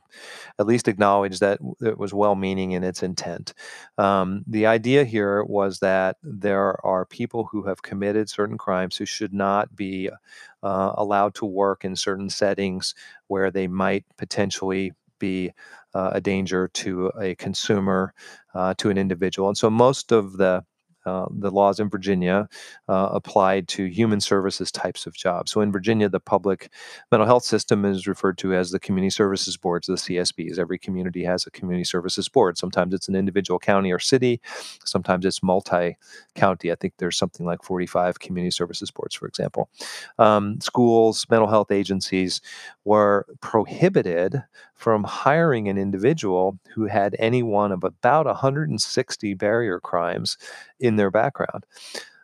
at 0.59 0.67
least 0.67 0.87
acknowledge 0.87 1.39
that 1.39 1.59
it 1.81 1.97
was 1.97 2.13
well-meaning 2.13 2.71
in 2.71 2.83
its 2.83 3.03
intent. 3.03 3.53
Um, 3.97 4.43
the 4.47 4.65
idea 4.67 5.03
here 5.05 5.43
was 5.43 5.79
that 5.79 6.17
there 6.23 6.83
are 6.85 7.05
people 7.05 7.45
who 7.51 7.63
have 7.63 7.81
committed 7.83 8.29
certain 8.29 8.57
crimes 8.57 8.97
who 8.97 9.05
should 9.05 9.33
not 9.33 9.75
be 9.75 10.09
uh, 10.63 10.93
allowed 10.97 11.35
to 11.35 11.45
work 11.45 11.85
in 11.85 11.95
certain 11.95 12.29
settings 12.29 12.95
where 13.27 13.51
they 13.51 13.67
might 13.67 14.05
potentially 14.17 14.93
be 15.19 15.51
uh, 15.93 16.11
a 16.13 16.21
danger 16.21 16.67
to 16.69 17.11
a 17.19 17.35
consumer, 17.35 18.13
uh, 18.53 18.73
to 18.77 18.89
an 18.89 18.97
individual. 18.97 19.49
And 19.49 19.57
so 19.57 19.69
most 19.69 20.11
of 20.11 20.37
the 20.37 20.63
uh, 21.09 21.25
the 21.31 21.49
laws 21.49 21.79
in 21.79 21.89
Virginia 21.89 22.47
uh, 22.87 23.09
applied 23.11 23.67
to 23.67 23.85
human 23.85 24.21
services 24.21 24.71
types 24.71 25.07
of 25.07 25.15
jobs. 25.15 25.51
So 25.51 25.61
in 25.61 25.71
Virginia, 25.71 26.07
the 26.07 26.19
public 26.19 26.71
mental 27.11 27.25
health 27.25 27.43
system 27.43 27.83
is 27.83 28.07
referred 28.07 28.37
to 28.39 28.53
as 28.53 28.71
the 28.71 28.79
community 28.79 29.09
services 29.09 29.57
boards, 29.57 29.87
the 29.87 29.93
CSBs. 29.93 30.59
Every 30.59 30.77
community 30.77 31.23
has 31.23 31.47
a 31.47 31.51
community 31.51 31.83
services 31.83 32.29
board. 32.29 32.57
Sometimes 32.57 32.93
it's 32.93 33.07
an 33.07 33.15
individual 33.15 33.59
county 33.59 33.91
or 33.91 33.99
city, 33.99 34.39
sometimes 34.85 35.25
it's 35.25 35.41
multi 35.41 35.97
county. 36.35 36.71
I 36.71 36.75
think 36.75 36.93
there's 36.97 37.17
something 37.17 37.45
like 37.45 37.63
45 37.63 38.19
community 38.19 38.51
services 38.51 38.91
boards, 38.91 39.15
for 39.15 39.27
example. 39.27 39.69
Um, 40.19 40.61
schools, 40.61 41.25
mental 41.29 41.47
health 41.47 41.71
agencies 41.71 42.41
were 42.85 43.25
prohibited 43.41 44.43
from 44.79 45.05
hiring 45.05 45.69
an 45.69 45.77
individual 45.77 46.59
who 46.75 46.85
had 46.87 47.15
any 47.19 47.43
one 47.43 47.71
of 47.73 47.83
about 47.85 48.27
160 48.27 49.35
barrier 49.35 49.79
crimes 49.81 50.37
in 50.81 50.97
their 50.97 51.11
background. 51.11 51.65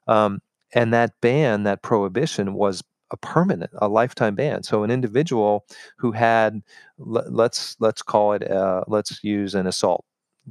Um, 0.07 0.41
and 0.73 0.93
that 0.93 1.13
ban, 1.21 1.63
that 1.63 1.81
prohibition, 1.81 2.53
was 2.53 2.83
a 3.11 3.17
permanent, 3.17 3.71
a 3.77 3.87
lifetime 3.87 4.35
ban. 4.35 4.63
So 4.63 4.83
an 4.83 4.91
individual 4.91 5.65
who 5.97 6.11
had, 6.11 6.61
let's 6.97 7.75
let's 7.79 8.01
call 8.01 8.33
it, 8.33 8.49
uh, 8.49 8.83
let's 8.87 9.23
use 9.23 9.55
an 9.55 9.67
assault 9.67 10.03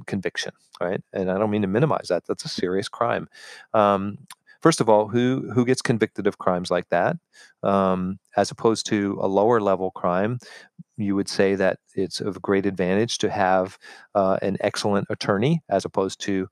conviction, 0.07 0.53
right? 0.81 1.01
And 1.13 1.31
I 1.31 1.37
don't 1.37 1.51
mean 1.51 1.61
to 1.61 1.67
minimize 1.67 2.07
that. 2.09 2.23
That's 2.27 2.45
a 2.45 2.49
serious 2.49 2.89
crime. 2.89 3.27
Um, 3.73 4.17
first 4.61 4.81
of 4.81 4.89
all, 4.89 5.07
who 5.07 5.49
who 5.53 5.65
gets 5.65 5.81
convicted 5.81 6.27
of 6.27 6.37
crimes 6.37 6.71
like 6.71 6.89
that, 6.89 7.17
um, 7.63 8.19
as 8.37 8.51
opposed 8.51 8.85
to 8.87 9.17
a 9.21 9.27
lower 9.27 9.61
level 9.61 9.91
crime? 9.91 10.39
You 10.97 11.15
would 11.15 11.29
say 11.29 11.55
that 11.55 11.79
it's 11.95 12.21
of 12.21 12.41
great 12.41 12.65
advantage 12.65 13.17
to 13.19 13.29
have 13.29 13.77
uh, 14.13 14.37
an 14.41 14.57
excellent 14.61 15.07
attorney 15.09 15.61
as 15.69 15.85
opposed 15.85 16.21
to 16.21 16.47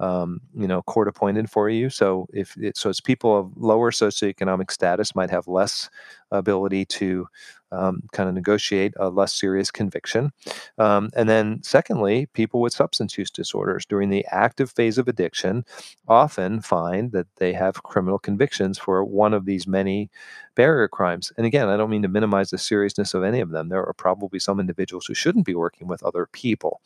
um, 0.00 0.40
you 0.54 0.68
know, 0.68 0.82
court 0.82 1.08
appointed 1.08 1.50
for 1.50 1.68
you. 1.68 1.90
So 1.90 2.28
if 2.32 2.56
it, 2.56 2.76
so, 2.76 2.88
it's 2.88 3.00
people 3.00 3.36
of 3.36 3.50
lower 3.56 3.90
socioeconomic 3.90 4.70
status 4.70 5.14
might 5.14 5.30
have 5.30 5.48
less 5.48 5.90
ability 6.30 6.84
to 6.86 7.28
um, 7.70 8.02
kind 8.12 8.28
of 8.28 8.34
negotiate 8.34 8.94
a 8.98 9.10
less 9.10 9.32
serious 9.32 9.70
conviction. 9.70 10.32
Um, 10.78 11.10
and 11.14 11.28
then, 11.28 11.62
secondly, 11.62 12.26
people 12.32 12.60
with 12.60 12.72
substance 12.72 13.18
use 13.18 13.30
disorders 13.30 13.84
during 13.84 14.08
the 14.10 14.24
active 14.30 14.70
phase 14.70 14.98
of 14.98 15.08
addiction 15.08 15.64
often 16.06 16.60
find 16.60 17.12
that 17.12 17.26
they 17.36 17.52
have 17.52 17.82
criminal 17.82 18.18
convictions 18.18 18.78
for 18.78 19.04
one 19.04 19.34
of 19.34 19.44
these 19.44 19.66
many 19.66 20.10
barrier 20.54 20.88
crimes. 20.88 21.30
And 21.36 21.46
again, 21.46 21.68
I 21.68 21.76
don't 21.76 21.90
mean 21.90 22.02
to 22.02 22.08
minimize 22.08 22.50
the 22.50 22.58
seriousness 22.58 23.14
of 23.14 23.22
any 23.22 23.40
of 23.40 23.50
them. 23.50 23.68
There 23.68 23.86
are 23.86 23.92
probably 23.92 24.38
some 24.38 24.60
individuals 24.60 25.06
who 25.06 25.14
shouldn't 25.14 25.46
be 25.46 25.54
working 25.54 25.88
with 25.88 26.02
other 26.02 26.26
people. 26.32 26.80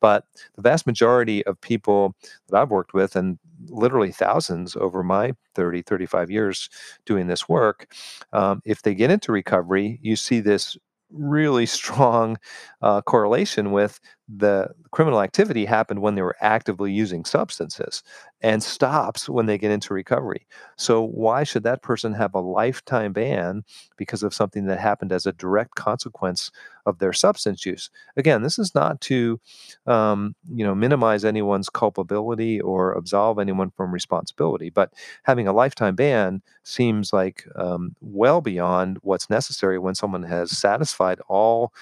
But 0.00 0.26
the 0.56 0.62
vast 0.62 0.86
majority 0.86 1.46
of 1.46 1.60
people 1.60 2.14
that 2.48 2.60
I've 2.60 2.70
worked 2.70 2.92
with, 2.92 3.16
and 3.16 3.38
literally 3.68 4.12
thousands 4.12 4.76
over 4.76 5.02
my 5.02 5.32
30, 5.54 5.82
35 5.82 6.30
years 6.30 6.68
doing 7.06 7.26
this 7.26 7.48
work, 7.48 7.92
um, 8.32 8.60
if 8.64 8.82
they 8.82 8.94
get 8.94 9.10
into 9.10 9.32
recovery, 9.32 9.98
you 10.02 10.16
see 10.16 10.40
this 10.40 10.76
really 11.10 11.66
strong 11.78 12.38
uh, 12.82 13.00
correlation 13.02 13.70
with 13.72 14.00
the 14.28 14.68
criminal 14.90 15.20
activity 15.20 15.66
happened 15.66 16.00
when 16.00 16.14
they 16.14 16.22
were 16.22 16.36
actively 16.40 16.90
using 16.92 17.24
substances 17.24 18.02
and 18.40 18.62
stops 18.62 19.28
when 19.28 19.46
they 19.46 19.58
get 19.58 19.70
into 19.70 19.92
recovery. 19.92 20.46
So, 20.76 21.02
why 21.02 21.44
should 21.44 21.62
that 21.64 21.82
person 21.82 22.14
have 22.14 22.34
a 22.34 22.40
lifetime 22.40 23.12
ban 23.12 23.64
because 23.96 24.22
of 24.22 24.32
something 24.34 24.66
that 24.66 24.78
happened 24.80 25.12
as 25.12 25.26
a 25.26 25.32
direct 25.32 25.74
consequence 25.74 26.50
of 26.86 26.98
their 26.98 27.12
substance 27.12 27.66
use? 27.66 27.90
Again, 28.16 28.42
this 28.42 28.58
is 28.58 28.74
not 28.74 29.00
to, 29.02 29.40
um, 29.86 30.34
you 30.52 30.64
know, 30.64 30.74
minimize 30.74 31.24
anyone's 31.24 31.68
culpability 31.68 32.60
or 32.60 32.92
absolve 32.92 33.38
anyone 33.38 33.70
from 33.70 33.92
responsibility, 33.92 34.70
but 34.70 34.92
having 35.24 35.46
a 35.48 35.52
lifetime 35.52 35.94
ban 35.94 36.42
seems 36.62 37.12
like 37.12 37.44
um, 37.56 37.94
well 38.00 38.40
beyond 38.40 38.98
what's 39.02 39.30
necessary 39.30 39.78
when 39.78 39.94
someone 39.94 40.22
has 40.22 40.56
satisfied 40.56 41.20
all 41.28 41.72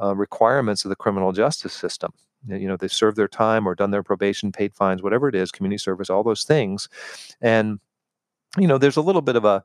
uh, 0.00 0.14
requirements 0.14 0.84
of 0.84 0.88
the 0.88 0.96
criminal 0.96 1.32
justice 1.32 1.72
system. 1.72 2.12
You 2.46 2.66
know, 2.66 2.76
they've 2.76 2.92
served 2.92 3.16
their 3.16 3.28
time 3.28 3.68
or 3.68 3.74
done 3.74 3.92
their 3.92 4.02
probation, 4.02 4.50
paid 4.50 4.74
fines, 4.74 5.02
whatever 5.02 5.28
it 5.28 5.34
is, 5.34 5.52
community 5.52 5.78
service, 5.78 6.10
all 6.10 6.24
those 6.24 6.42
things. 6.42 6.88
And 7.40 7.78
you 8.58 8.66
know 8.66 8.76
there's 8.76 8.98
a 8.98 9.02
little 9.02 9.22
bit 9.22 9.36
of 9.36 9.44
a 9.44 9.64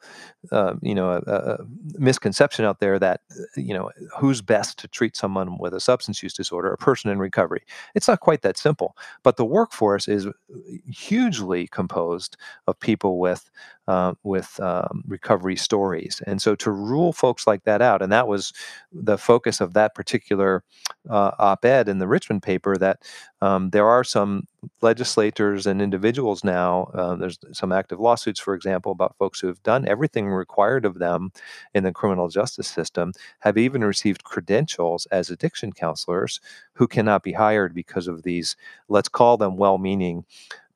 uh, 0.51 0.75
you 0.81 0.95
know 0.95 1.11
a, 1.11 1.31
a, 1.31 1.57
misconception 1.97 2.63
out 2.63 2.79
there 2.79 2.97
that 2.97 3.21
uh, 3.31 3.43
you 3.55 3.73
know 3.73 3.91
who's 4.17 4.41
best 4.41 4.79
to 4.79 4.87
treat 4.87 5.15
someone 5.15 5.57
with 5.57 5.73
a 5.73 5.79
substance 5.79 6.23
use 6.23 6.33
disorder 6.33 6.71
a 6.71 6.77
person 6.77 7.11
in 7.11 7.19
recovery 7.19 7.63
it's 7.95 8.07
not 8.07 8.21
quite 8.21 8.43
that 8.43 8.57
simple 8.57 8.95
but 9.23 9.35
the 9.35 9.45
workforce 9.45 10.07
is 10.07 10.27
hugely 10.89 11.67
composed 11.67 12.37
of 12.67 12.79
people 12.79 13.19
with 13.19 13.51
uh, 13.87 14.13
with 14.23 14.59
um, 14.59 15.03
recovery 15.07 15.55
stories. 15.55 16.21
And 16.27 16.41
so 16.41 16.55
to 16.55 16.71
rule 16.71 17.13
folks 17.13 17.47
like 17.47 17.63
that 17.63 17.81
out 17.81 18.01
and 18.01 18.11
that 18.11 18.27
was 18.27 18.53
the 18.91 19.17
focus 19.17 19.61
of 19.61 19.73
that 19.73 19.95
particular 19.95 20.63
uh, 21.09 21.31
op-ed 21.39 21.87
in 21.87 21.99
the 21.99 22.07
richmond 22.07 22.43
paper 22.43 22.75
that 22.77 22.99
um, 23.41 23.69
there 23.69 23.87
are 23.87 24.03
some 24.03 24.47
legislators 24.81 25.65
and 25.67 25.81
individuals 25.81 26.43
now, 26.43 26.89
uh, 26.93 27.15
there's 27.15 27.37
some 27.53 27.71
active 27.71 27.99
lawsuits, 27.99 28.39
for 28.39 28.53
example, 28.53 28.91
about 28.91 29.15
folks 29.17 29.39
who 29.39 29.47
have 29.47 29.61
done 29.63 29.87
everything 29.87 30.27
required 30.27 30.83
of 30.85 30.99
them 30.99 31.31
in 31.73 31.83
the 31.83 31.91
criminal 31.91 32.27
justice 32.27 32.67
system, 32.67 33.13
have 33.39 33.57
even 33.57 33.83
received 33.83 34.23
credentials 34.23 35.05
as 35.11 35.29
addiction 35.29 35.71
counselors 35.71 36.39
who 36.73 36.87
cannot 36.87 37.23
be 37.23 37.33
hired 37.33 37.73
because 37.73 38.07
of 38.07 38.23
these, 38.23 38.55
let's 38.89 39.09
call 39.09 39.37
them 39.37 39.55
well 39.57 39.77
meaning 39.77 40.25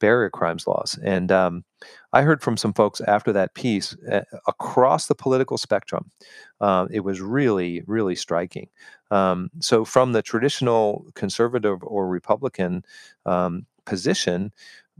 barrier 0.01 0.29
crimes 0.29 0.67
laws. 0.67 0.99
And 1.01 1.31
um, 1.31 1.63
I 2.11 2.23
heard 2.23 2.41
from 2.41 2.57
some 2.57 2.73
folks 2.73 2.99
after 3.01 3.31
that 3.31 3.53
piece 3.53 3.95
uh, 4.11 4.23
across 4.47 5.07
the 5.07 5.15
political 5.15 5.57
spectrum. 5.57 6.11
Uh, 6.59 6.87
it 6.91 7.01
was 7.01 7.21
really, 7.21 7.83
really 7.87 8.15
striking. 8.15 8.67
Um, 9.11 9.49
so, 9.61 9.85
from 9.85 10.11
the 10.11 10.21
traditional 10.21 11.05
conservative 11.15 11.79
or 11.83 12.07
Republican 12.07 12.83
um, 13.25 13.65
position, 13.85 14.51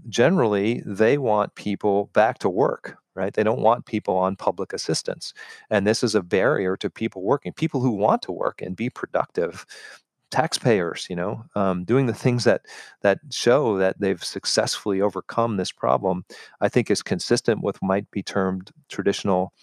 generally 0.09 0.81
they 0.85 1.17
want 1.17 1.55
people 1.55 2.09
back 2.13 2.39
to 2.39 2.49
work 2.49 2.97
right 3.13 3.33
they 3.33 3.43
don't 3.43 3.61
want 3.61 3.85
people 3.85 4.15
on 4.17 4.35
public 4.35 4.73
assistance 4.73 5.33
and 5.69 5.85
this 5.85 6.01
is 6.01 6.15
a 6.15 6.23
barrier 6.23 6.75
to 6.75 6.89
people 6.89 7.21
working 7.21 7.53
people 7.53 7.81
who 7.81 7.91
want 7.91 8.21
to 8.21 8.31
work 8.31 8.61
and 8.61 8.75
be 8.75 8.89
productive 8.89 9.65
taxpayers 10.31 11.07
you 11.09 11.15
know 11.15 11.43
um, 11.55 11.83
doing 11.83 12.07
the 12.07 12.13
things 12.13 12.43
that 12.45 12.61
that 13.01 13.19
show 13.31 13.77
that 13.77 13.99
they've 13.99 14.23
successfully 14.23 15.01
overcome 15.01 15.57
this 15.57 15.71
problem 15.71 16.25
i 16.61 16.69
think 16.69 16.89
is 16.89 17.03
consistent 17.03 17.61
with 17.63 17.81
might 17.81 18.09
be 18.11 18.23
termed 18.23 18.71
traditional 18.89 19.53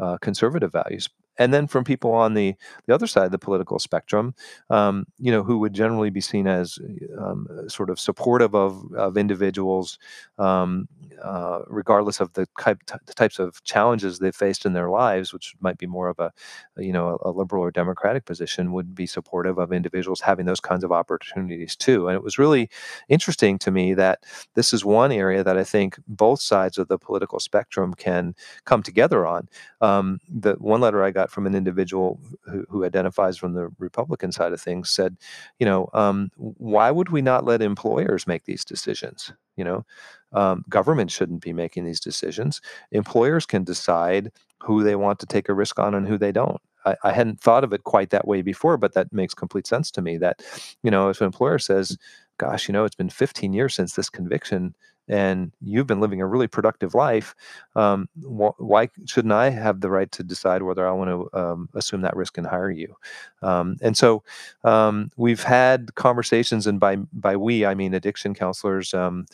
uh, 0.00 0.16
conservative 0.18 0.72
values 0.72 1.08
and 1.38 1.52
then 1.52 1.66
from 1.66 1.84
people 1.84 2.12
on 2.12 2.34
the 2.34 2.54
the 2.86 2.94
other 2.94 3.06
side 3.06 3.26
of 3.26 3.32
the 3.32 3.38
political 3.38 3.78
spectrum, 3.78 4.34
um, 4.70 5.06
you 5.18 5.30
know, 5.30 5.42
who 5.42 5.58
would 5.58 5.72
generally 5.74 6.10
be 6.10 6.20
seen 6.20 6.46
as 6.46 6.78
um, 7.18 7.46
sort 7.68 7.90
of 7.90 7.98
supportive 8.00 8.54
of 8.54 8.84
of 8.94 9.16
individuals, 9.16 9.98
um, 10.38 10.88
uh, 11.22 11.60
regardless 11.68 12.20
of 12.20 12.32
the, 12.34 12.46
type, 12.60 12.80
the 13.06 13.14
types 13.14 13.38
of 13.38 13.62
challenges 13.64 14.18
they 14.18 14.30
faced 14.30 14.66
in 14.66 14.72
their 14.72 14.90
lives, 14.90 15.32
which 15.32 15.54
might 15.60 15.78
be 15.78 15.86
more 15.86 16.08
of 16.08 16.18
a, 16.18 16.32
you 16.76 16.92
know, 16.92 17.18
a, 17.24 17.30
a 17.30 17.32
liberal 17.32 17.62
or 17.62 17.70
democratic 17.70 18.24
position, 18.24 18.72
would 18.72 18.94
be 18.94 19.06
supportive 19.06 19.58
of 19.58 19.72
individuals 19.72 20.20
having 20.20 20.46
those 20.46 20.60
kinds 20.60 20.84
of 20.84 20.92
opportunities 20.92 21.76
too. 21.76 22.08
And 22.08 22.16
it 22.16 22.22
was 22.22 22.38
really 22.38 22.68
interesting 23.08 23.58
to 23.58 23.70
me 23.70 23.94
that 23.94 24.24
this 24.54 24.72
is 24.72 24.84
one 24.84 25.12
area 25.12 25.42
that 25.44 25.56
I 25.56 25.64
think 25.64 25.98
both 26.06 26.40
sides 26.40 26.78
of 26.78 26.88
the 26.88 26.98
political 26.98 27.40
spectrum 27.40 27.94
can 27.94 28.34
come 28.64 28.82
together 28.82 29.26
on. 29.26 29.48
Um, 29.80 30.20
the 30.28 30.54
one 30.54 30.80
letter 30.80 31.02
I 31.02 31.10
got 31.10 31.23
from 31.30 31.46
an 31.46 31.54
individual 31.54 32.20
who, 32.44 32.64
who, 32.68 32.84
identifies 32.84 33.36
from 33.36 33.54
the 33.54 33.70
Republican 33.78 34.32
side 34.32 34.52
of 34.52 34.60
things 34.60 34.90
said, 34.90 35.16
you 35.58 35.66
know, 35.66 35.88
um, 35.94 36.30
why 36.36 36.90
would 36.90 37.10
we 37.10 37.22
not 37.22 37.44
let 37.44 37.62
employers 37.62 38.26
make 38.26 38.44
these 38.44 38.64
decisions? 38.64 39.32
You 39.56 39.64
know, 39.64 39.86
um, 40.32 40.64
government 40.68 41.10
shouldn't 41.10 41.42
be 41.42 41.52
making 41.52 41.84
these 41.84 42.00
decisions. 42.00 42.60
Employers 42.90 43.46
can 43.46 43.64
decide 43.64 44.32
who 44.62 44.82
they 44.82 44.96
want 44.96 45.18
to 45.20 45.26
take 45.26 45.48
a 45.48 45.54
risk 45.54 45.78
on 45.78 45.94
and 45.94 46.06
who 46.06 46.18
they 46.18 46.32
don't. 46.32 46.60
I, 46.84 46.96
I 47.04 47.12
hadn't 47.12 47.40
thought 47.40 47.64
of 47.64 47.72
it 47.72 47.84
quite 47.84 48.10
that 48.10 48.26
way 48.26 48.42
before, 48.42 48.76
but 48.76 48.94
that 48.94 49.12
makes 49.12 49.34
complete 49.34 49.66
sense 49.66 49.90
to 49.92 50.02
me. 50.02 50.18
That, 50.18 50.42
you 50.82 50.90
know, 50.90 51.08
if 51.08 51.20
an 51.20 51.26
employer 51.26 51.58
says, 51.58 51.96
"Gosh, 52.38 52.68
you 52.68 52.72
know, 52.72 52.84
it's 52.84 52.96
been 52.96 53.10
15 53.10 53.52
years 53.52 53.74
since 53.74 53.94
this 53.94 54.10
conviction," 54.10 54.74
and 55.08 55.52
you've 55.60 55.86
been 55.86 56.00
living 56.00 56.20
a 56.20 56.26
really 56.26 56.46
productive 56.48 56.94
life, 56.94 57.34
um, 57.76 58.08
wh- 58.22 58.58
why 58.58 58.88
shouldn't 59.06 59.32
I 59.32 59.50
have 59.50 59.80
the 59.80 59.90
right 59.90 60.10
to 60.12 60.22
decide 60.22 60.62
whether 60.62 60.86
I 60.86 60.92
want 60.92 61.10
to 61.10 61.38
um, 61.38 61.68
assume 61.74 62.02
that 62.02 62.16
risk 62.16 62.38
and 62.38 62.46
hire 62.46 62.70
you? 62.70 62.94
Um, 63.42 63.76
and 63.82 63.96
so 63.96 64.22
um, 64.64 65.10
we've 65.16 65.42
had 65.42 65.94
conversations, 65.94 66.66
and 66.66 66.80
by 66.80 66.96
by 67.12 67.36
we 67.36 67.66
I 67.66 67.74
mean 67.74 67.94
addiction 67.94 68.34
counselors 68.34 68.94
um, 68.94 69.26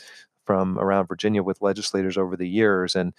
from 0.45 0.79
around 0.79 1.07
Virginia 1.07 1.43
with 1.43 1.63
legislators 1.63 2.19
over 2.19 2.37
the 2.37 2.49
years, 2.49 2.97
and 2.97 3.13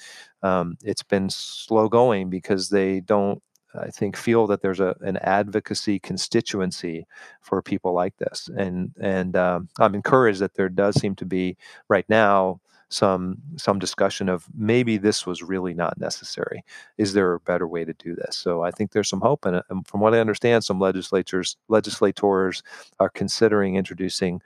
um, 0.43 0.77
it's 0.83 1.03
been 1.03 1.29
slow 1.29 1.87
going 1.89 2.29
because 2.29 2.69
they 2.69 2.99
don't 3.01 3.41
I 3.75 3.89
think 3.89 4.17
feel 4.17 4.47
that 4.47 4.61
there's 4.61 4.79
a 4.79 4.95
an 5.01 5.17
advocacy 5.17 5.99
constituency 5.99 7.05
for 7.41 7.61
people 7.61 7.93
like 7.93 8.17
this, 8.17 8.49
and 8.55 8.91
and 8.99 9.35
um, 9.35 9.69
I'm 9.79 9.95
encouraged 9.95 10.39
that 10.39 10.55
there 10.55 10.69
does 10.69 10.99
seem 10.99 11.15
to 11.15 11.25
be 11.25 11.57
right 11.87 12.05
now 12.09 12.59
some 12.91 13.37
some 13.55 13.79
discussion 13.79 14.27
of 14.27 14.45
maybe 14.53 14.97
this 14.97 15.25
was 15.25 15.41
really 15.41 15.73
not 15.73 15.97
necessary. 15.97 16.63
Is 16.97 17.13
there 17.13 17.33
a 17.33 17.39
better 17.39 17.67
way 17.67 17.85
to 17.85 17.93
do 17.93 18.15
this? 18.15 18.35
So 18.35 18.63
I 18.63 18.71
think 18.71 18.91
there's 18.91 19.09
some 19.09 19.21
hope, 19.21 19.45
and, 19.45 19.61
and 19.69 19.87
from 19.87 20.01
what 20.01 20.13
I 20.13 20.19
understand, 20.19 20.63
some 20.63 20.79
legislatures 20.79 21.55
legislators 21.69 22.61
are 22.99 23.09
considering 23.09 23.75
introducing 23.77 24.41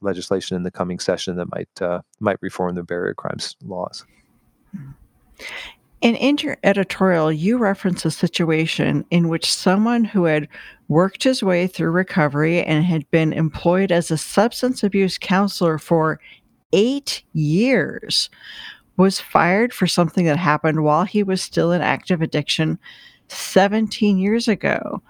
legislation 0.00 0.56
in 0.56 0.62
the 0.62 0.70
coming 0.70 0.98
session 0.98 1.36
that 1.36 1.50
might 1.50 1.82
uh, 1.82 2.00
might 2.20 2.38
reform 2.40 2.74
the 2.74 2.82
barrier 2.82 3.14
crimes 3.14 3.54
laws. 3.64 4.04
And 6.02 6.16
in 6.16 6.38
your 6.38 6.56
editorial, 6.62 7.30
you 7.30 7.58
reference 7.58 8.04
a 8.04 8.10
situation 8.10 9.04
in 9.10 9.28
which 9.28 9.52
someone 9.52 10.04
who 10.04 10.24
had 10.24 10.48
worked 10.88 11.24
his 11.24 11.42
way 11.42 11.66
through 11.66 11.90
recovery 11.90 12.62
and 12.62 12.84
had 12.84 13.10
been 13.10 13.32
employed 13.32 13.92
as 13.92 14.10
a 14.10 14.16
substance 14.16 14.82
abuse 14.82 15.18
counselor 15.18 15.78
for 15.78 16.18
eight 16.72 17.22
years 17.34 18.30
was 18.96 19.20
fired 19.20 19.74
for 19.74 19.86
something 19.86 20.24
that 20.24 20.38
happened 20.38 20.82
while 20.82 21.04
he 21.04 21.22
was 21.22 21.42
still 21.42 21.70
in 21.70 21.82
active 21.82 22.22
addiction 22.22 22.78
17 23.28 24.18
years 24.18 24.48
ago. 24.48 25.02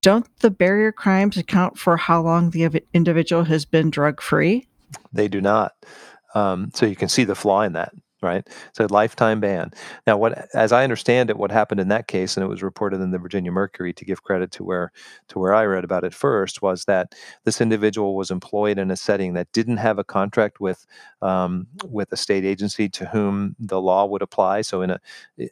Don't 0.00 0.26
the 0.38 0.50
barrier 0.50 0.92
crimes 0.92 1.36
account 1.36 1.78
for 1.78 1.96
how 1.96 2.20
long 2.20 2.50
the 2.50 2.82
individual 2.92 3.44
has 3.44 3.64
been 3.64 3.90
drug 3.90 4.20
free? 4.20 4.68
They 5.12 5.28
do 5.28 5.40
not. 5.40 5.74
Um, 6.34 6.70
so 6.74 6.86
you 6.86 6.96
can 6.96 7.08
see 7.08 7.24
the 7.24 7.34
flaw 7.34 7.62
in 7.62 7.72
that 7.72 7.92
right? 8.22 8.46
So 8.72 8.86
lifetime 8.90 9.40
ban. 9.40 9.70
Now, 10.06 10.16
what, 10.16 10.48
as 10.54 10.72
I 10.72 10.82
understand 10.84 11.30
it, 11.30 11.36
what 11.36 11.52
happened 11.52 11.80
in 11.80 11.88
that 11.88 12.08
case, 12.08 12.36
and 12.36 12.44
it 12.44 12.48
was 12.48 12.62
reported 12.62 13.00
in 13.00 13.10
the 13.10 13.18
Virginia 13.18 13.52
Mercury, 13.52 13.92
to 13.92 14.04
give 14.04 14.22
credit 14.22 14.50
to 14.52 14.64
where 14.64 14.92
to 15.28 15.38
where 15.38 15.54
I 15.54 15.64
read 15.64 15.84
about 15.84 16.04
it 16.04 16.14
first, 16.14 16.62
was 16.62 16.84
that 16.86 17.14
this 17.44 17.60
individual 17.60 18.16
was 18.16 18.30
employed 18.30 18.78
in 18.78 18.90
a 18.90 18.96
setting 18.96 19.34
that 19.34 19.52
didn't 19.52 19.76
have 19.78 19.98
a 19.98 20.04
contract 20.04 20.60
with 20.60 20.86
um, 21.22 21.66
with 21.84 22.12
a 22.12 22.16
state 22.16 22.44
agency 22.44 22.88
to 22.88 23.06
whom 23.06 23.54
the 23.58 23.80
law 23.80 24.04
would 24.06 24.22
apply. 24.22 24.62
So, 24.62 24.82
in 24.82 24.90
a 24.90 25.00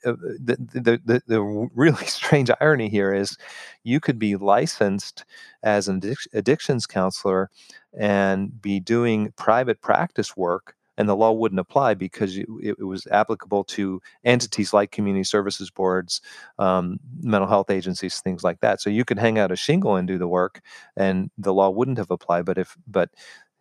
uh, 0.04 0.16
the, 0.40 0.56
the, 0.58 1.00
the, 1.04 1.22
the 1.26 1.42
really 1.74 2.06
strange 2.06 2.50
irony 2.60 2.88
here 2.88 3.14
is, 3.14 3.36
you 3.84 4.00
could 4.00 4.18
be 4.18 4.36
licensed 4.36 5.24
as 5.62 5.88
an 5.88 6.00
addictions 6.32 6.86
counselor 6.86 7.50
and 7.98 8.60
be 8.60 8.80
doing 8.80 9.32
private 9.36 9.80
practice 9.80 10.36
work 10.36 10.74
and 10.98 11.08
the 11.08 11.16
law 11.16 11.32
wouldn't 11.32 11.60
apply 11.60 11.94
because 11.94 12.36
it, 12.36 12.46
it 12.62 12.84
was 12.84 13.06
applicable 13.08 13.64
to 13.64 14.00
entities 14.24 14.72
like 14.72 14.90
community 14.92 15.24
services 15.24 15.70
boards, 15.70 16.20
um, 16.58 16.98
mental 17.20 17.48
health 17.48 17.70
agencies, 17.70 18.20
things 18.20 18.42
like 18.44 18.60
that. 18.60 18.80
So 18.80 18.90
you 18.90 19.04
could 19.04 19.18
hang 19.18 19.38
out 19.38 19.52
a 19.52 19.56
shingle 19.56 19.96
and 19.96 20.08
do 20.08 20.18
the 20.18 20.28
work, 20.28 20.60
and 20.96 21.30
the 21.38 21.54
law 21.54 21.70
wouldn't 21.70 21.98
have 21.98 22.10
applied. 22.10 22.44
But 22.46 22.58
if 22.58 22.76
but 22.86 23.10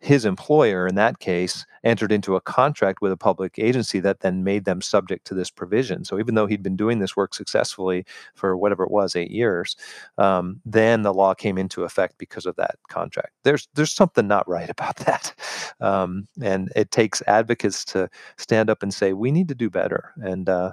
his 0.06 0.24
employer 0.24 0.86
in 0.86 0.94
that 0.94 1.18
case 1.18 1.66
entered 1.82 2.12
into 2.12 2.36
a 2.36 2.40
contract 2.40 3.00
with 3.02 3.10
a 3.10 3.16
public 3.16 3.58
agency 3.58 3.98
that 3.98 4.20
then 4.20 4.44
made 4.44 4.64
them 4.64 4.80
subject 4.80 5.26
to 5.26 5.34
this 5.34 5.50
provision. 5.50 6.04
So 6.04 6.20
even 6.20 6.36
though 6.36 6.46
he'd 6.46 6.62
been 6.62 6.76
doing 6.76 7.00
this 7.00 7.16
work 7.16 7.34
successfully 7.34 8.06
for 8.34 8.56
whatever 8.56 8.84
it 8.84 8.92
was, 8.92 9.16
eight 9.16 9.32
years, 9.32 9.76
um, 10.16 10.60
then 10.64 11.02
the 11.02 11.12
law 11.12 11.34
came 11.34 11.58
into 11.58 11.82
effect 11.82 12.18
because 12.18 12.46
of 12.46 12.54
that 12.54 12.76
contract. 12.88 13.32
There's 13.42 13.66
there's 13.74 13.92
something 13.92 14.28
not 14.28 14.48
right 14.48 14.70
about 14.76 14.96
that, 14.98 15.34
um, 15.80 16.28
and 16.40 16.72
it 16.76 16.92
takes 16.92 17.20
advocates 17.26 17.84
to 17.86 18.08
stand 18.36 18.70
up 18.70 18.84
and 18.84 18.94
say 18.94 19.12
we 19.12 19.32
need 19.32 19.48
to 19.48 19.56
do 19.56 19.68
better. 19.68 20.12
And 20.22 20.48
uh, 20.48 20.72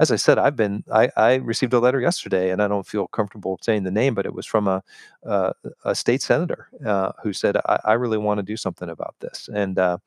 as 0.00 0.12
I 0.12 0.16
said, 0.16 0.38
I've 0.38 0.56
been 0.56 0.84
I, 0.92 1.10
I, 1.16 1.34
received 1.36 1.72
a 1.72 1.80
letter 1.80 2.00
yesterday, 2.00 2.50
and 2.50 2.62
I 2.62 2.68
don't 2.68 2.86
feel 2.86 3.08
comfortable 3.08 3.58
saying 3.62 3.82
the 3.82 3.90
name, 3.90 4.14
but 4.14 4.26
it 4.26 4.34
was 4.34 4.46
from 4.46 4.68
a 4.68 4.82
uh, 5.26 5.52
a 5.84 5.94
state 5.94 6.22
senator 6.22 6.68
uh, 6.86 7.12
who 7.22 7.32
said 7.32 7.56
I, 7.56 7.80
I, 7.84 7.92
really 7.94 8.18
want 8.18 8.38
to 8.38 8.42
do 8.42 8.56
something 8.56 8.88
about 8.88 9.16
this, 9.20 9.48
and 9.52 9.78
uh, 9.78 9.98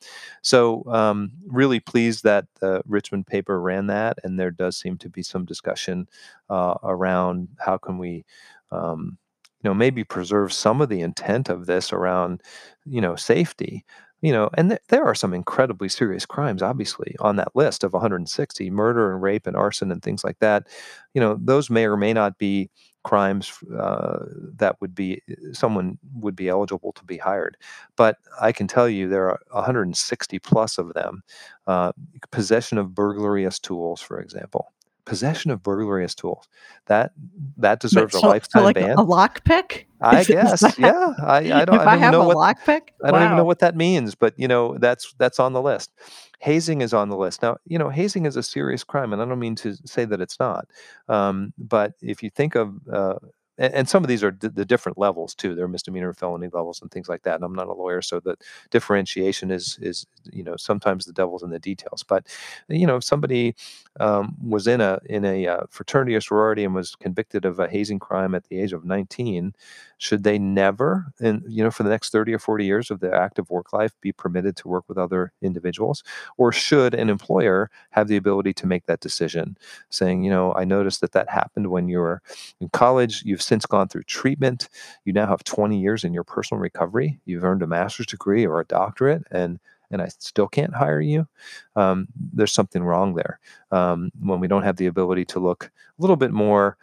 so 0.42 0.84
um, 0.88 1.32
really 1.46 1.80
pleased 1.80 2.24
that 2.24 2.46
the 2.60 2.82
Richmond 2.88 3.28
paper 3.28 3.60
ran 3.60 3.88
that, 3.88 4.18
and 4.24 4.40
there 4.40 4.52
does 4.52 4.78
seem 4.78 4.98
to 5.00 5.10
be 5.10 5.24
some 5.24 5.46
discussion 5.46 6.08
uh, 6.50 6.76
around 6.84 7.50
how 7.60 7.78
can 7.78 7.98
we. 7.98 8.26
Um, 8.72 9.18
you 9.64 9.70
know, 9.70 9.76
maybe 9.76 10.04
preserve 10.04 10.52
some 10.52 10.82
of 10.82 10.90
the 10.90 11.02
intent 11.02 11.48
of 11.48 11.68
this 11.68 11.94
around, 11.94 12.42
you 12.84 13.00
know, 13.00 13.16
safety, 13.16 13.86
you 14.22 14.32
know 14.32 14.50
and 14.56 14.70
th- 14.72 14.82
there 14.90 15.04
are 15.06 15.16
some 15.16 15.34
incredibly 15.34 15.90
serious 15.90 16.26
crimes 16.26 16.62
obviously 16.62 17.16
on 17.20 17.36
that 17.38 17.56
list 17.56 17.84
of 17.84 17.94
160 17.94 18.70
murder 18.70 19.12
and 19.14 19.22
rape 19.22 19.48
and 19.48 19.56
arson 19.56 19.92
and 19.92 20.02
things 20.04 20.24
like 20.24 20.40
that. 20.40 20.68
You 21.14 21.22
know 21.22 21.38
those 21.42 21.70
may 21.70 21.86
or 21.86 21.98
may 21.98 22.14
not 22.14 22.38
be 22.38 22.70
crimes 23.04 23.52
uh, 23.80 24.20
that 24.58 24.80
would 24.80 24.94
be 24.94 25.22
someone 25.54 25.98
would 26.16 26.36
be 26.36 26.50
eligible 26.50 26.92
to 26.94 27.04
be 27.06 27.18
hired. 27.18 27.58
But 27.96 28.18
i 28.42 28.52
can 28.52 28.68
tell 28.68 28.88
you 28.90 29.08
there 29.10 29.30
are 29.30 29.40
160 29.52 30.40
plus 30.40 30.78
of 30.78 30.94
them 30.94 31.24
uh, 31.68 31.92
possession 32.32 32.78
of 32.78 32.94
burglarious 32.96 33.60
tools 33.60 34.02
for 34.02 34.20
example 34.20 34.72
possession 35.12 35.52
of 35.52 35.62
burglarious 35.62 36.16
tools. 36.16 36.48
That 36.86 37.12
that 37.58 37.82
deserves 37.82 38.14
so, 38.14 38.26
a 38.26 38.30
lifetime 38.30 38.62
so 38.62 38.64
like 38.64 38.76
ban. 38.76 38.92
A 38.92 39.04
lockpick? 39.04 39.84
I 40.00 40.24
guess. 40.36 40.64
yeah. 40.80 41.14
I, 41.22 41.38
I 41.38 41.42
don't. 41.66 41.76
If 41.76 41.82
I, 41.82 41.84
don't 41.84 41.88
I 41.88 41.98
have 41.98 42.12
know 42.14 42.22
a 42.22 42.28
what, 42.34 42.38
lockpick, 42.38 42.82
I 43.04 43.12
don't 43.12 43.24
even 43.24 43.36
know 43.36 43.44
what 43.44 43.60
that 43.60 43.76
means, 43.76 44.16
but 44.16 44.34
you 44.38 44.48
know 44.48 44.78
that's 44.78 45.14
that's 45.18 45.38
on 45.38 45.52
the 45.52 45.62
list. 45.62 45.92
Hazing 46.40 46.80
is 46.80 46.94
on 46.94 47.10
the 47.10 47.18
list 47.18 47.42
now. 47.42 47.58
You 47.68 47.78
know, 47.78 47.90
hazing 47.90 48.26
is 48.26 48.38
a 48.38 48.44
serious 48.44 48.86
crime, 48.86 49.12
and 49.12 49.22
I 49.22 49.26
don't 49.26 49.38
mean 49.38 49.56
to 49.58 49.76
say 49.86 50.06
that 50.06 50.22
it's 50.22 50.40
not. 50.40 50.70
Um, 51.10 51.52
but 51.58 51.92
if 52.02 52.24
you 52.24 52.30
think 52.30 52.56
of 52.56 52.74
uh, 52.90 53.16
and, 53.62 53.74
and, 53.74 53.90
some 53.90 54.04
of 54.04 54.08
these 54.08 54.24
are 54.24 54.32
d- 54.32 54.48
the 54.48 54.66
different 54.66 54.98
levels 54.98 55.36
too. 55.36 55.56
There 55.56 55.66
are 55.66 55.70
misdemeanor, 55.70 56.14
felony 56.14 56.48
levels, 56.52 56.82
and 56.82 56.90
things 56.92 57.08
like 57.08 57.24
that. 57.24 57.36
And 57.36 57.44
I'm 57.44 57.54
not 57.54 57.68
a 57.68 57.74
lawyer, 57.74 58.02
so 58.02 58.20
the 58.20 58.36
differentiation 58.72 59.52
is 59.52 59.78
is 59.82 60.06
you 60.32 60.44
know 60.44 60.56
sometimes 60.58 61.06
the 61.06 61.14
devil's 61.14 61.44
in 61.44 61.52
the 61.52 61.60
details. 61.60 62.04
But 62.04 62.28
you 62.68 62.88
know, 62.88 62.98
if 62.98 63.04
somebody 63.04 63.56
um, 64.00 64.36
was 64.44 64.68
in 64.68 64.82
a 64.82 65.00
in 65.06 65.26
a 65.26 65.48
uh, 65.48 65.62
fraternity 65.70 66.16
or 66.16 66.22
sorority 66.22 66.64
and 66.64 66.74
was 66.74 66.96
convicted 66.96 67.46
of 67.46 67.60
a 67.60 67.70
hazing 67.70 68.00
crime 68.00 68.36
at 68.36 68.46
the 68.46 68.60
age 68.60 68.74
of 68.74 68.86
19, 68.86 69.54
should 70.02 70.24
they 70.24 70.40
never, 70.40 71.14
and 71.20 71.44
you 71.48 71.64
know, 71.64 71.70
for 71.70 71.84
the 71.84 71.90
next 71.90 72.12
30 72.12 72.34
or 72.34 72.40
40 72.40 72.66
years 72.66 72.90
of 72.90 73.02
their 73.02 73.14
active 73.14 73.52
work 73.52 73.72
life, 73.72 73.94
be 74.02 74.12
permitted 74.12 74.56
to 74.58 74.68
work 74.68 74.84
with 74.88 74.98
other 74.98 75.32
individuals, 75.44 76.04
or 76.38 76.52
should 76.52 76.96
an 76.96 77.08
employer 77.08 77.70
have 77.92 78.08
the 78.08 78.18
ability 78.18 78.52
to 78.54 78.66
make 78.66 78.88
that 78.88 79.00
decision, 79.00 79.56
saying, 79.90 80.24
you 80.24 80.32
know, 80.32 80.56
I 80.56 80.66
noticed 80.66 81.02
that 81.02 81.12
that 81.12 81.30
happened 81.30 81.68
when 81.68 81.88
you 81.88 82.00
were 82.00 82.22
in 82.60 82.70
college. 82.70 83.22
You've 83.24 83.44
since 83.52 83.66
gone 83.66 83.90
through 83.90 84.04
treatment. 84.04 84.70
You 85.04 85.12
now 85.12 85.28
have 85.28 85.44
20 85.44 85.78
years 85.78 86.06
in 86.06 86.14
your 86.14 86.24
personal 86.24 86.62
recovery. 86.62 87.20
You've 87.26 87.44
earned 87.44 87.62
a 87.62 87.68
master's 87.68 88.06
degree 88.06 88.46
or 88.48 88.62
a 88.62 88.66
doctorate, 88.66 89.24
and 89.30 89.60
and 89.92 90.02
I 90.02 90.08
still 90.08 90.48
can't 90.48 90.74
hire 90.74 91.02
you. 91.02 91.28
Um, 91.76 92.08
there's 92.16 92.54
something 92.54 92.82
wrong 92.82 93.14
there 93.14 93.42
um, 93.72 94.10
when 94.22 94.40
we 94.40 94.48
don't 94.48 94.64
have 94.64 94.78
the 94.78 94.86
ability 94.86 95.26
to 95.26 95.40
look 95.42 95.66
a 95.66 96.02
little 96.02 96.16
bit 96.16 96.32
more 96.32 96.78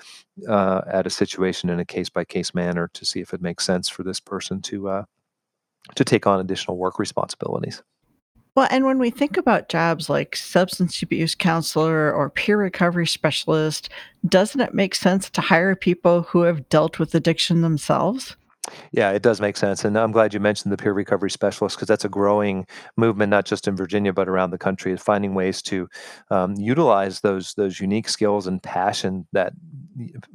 uh, 0.47 0.83
at 0.87 1.07
a 1.07 1.11
situation 1.11 1.71
in 1.71 1.81
a 1.81 1.87
case 1.87 2.11
by 2.11 2.27
case 2.27 2.53
manner 2.53 2.91
to 2.93 3.07
see 3.07 3.21
if 3.21 3.33
it 3.33 3.41
makes 3.41 3.65
sense 3.65 3.89
for 3.89 4.03
this 4.03 4.21
person 4.21 4.61
to 4.61 4.91
uh, 4.91 5.05
to 5.95 6.05
take 6.05 6.27
on 6.27 6.39
additional 6.39 6.77
work 6.77 6.99
responsibilities. 6.99 7.83
Well, 8.59 8.67
and 8.73 8.85
when 8.85 8.99
we 8.99 9.11
think 9.11 9.37
about 9.37 9.69
jobs 9.69 10.11
like 10.11 10.35
substance 10.35 11.01
abuse 11.01 11.37
counselor 11.37 12.13
or 12.13 12.29
peer 12.29 12.59
recovery 12.59 13.07
specialist, 13.07 13.89
doesn't 14.27 14.61
it 14.61 14.75
make 14.75 14.97
sense 14.97 15.31
to 15.31 15.41
hire 15.41 15.77
people 15.77 16.23
who 16.23 16.41
have 16.43 16.69
dealt 16.69 16.99
with 16.99 17.15
addiction 17.15 17.63
themselves? 17.63 18.35
Yeah, 18.91 19.13
it 19.13 19.23
does 19.23 19.41
make 19.41 19.57
sense. 19.57 19.85
And 19.85 19.97
I'm 19.97 20.11
glad 20.11 20.35
you 20.35 20.41
mentioned 20.41 20.73
the 20.73 20.77
peer 20.77 20.93
recovery 20.93 21.31
specialist 21.31 21.77
because 21.77 21.87
that's 21.87 22.05
a 22.05 22.09
growing 22.09 22.67
movement, 22.97 23.31
not 23.31 23.45
just 23.45 23.69
in 23.69 23.77
Virginia, 23.77 24.13
but 24.13 24.29
around 24.29 24.51
the 24.51 24.59
country, 24.59 24.91
is 24.91 25.01
finding 25.01 25.35
ways 25.35 25.63
to 25.63 25.89
um, 26.33 26.57
utilize 26.57 27.21
those 27.21 27.55
those 27.55 27.79
unique 27.79 28.09
skills 28.09 28.49
and 28.49 28.61
passion 28.61 29.29
that 29.33 29.53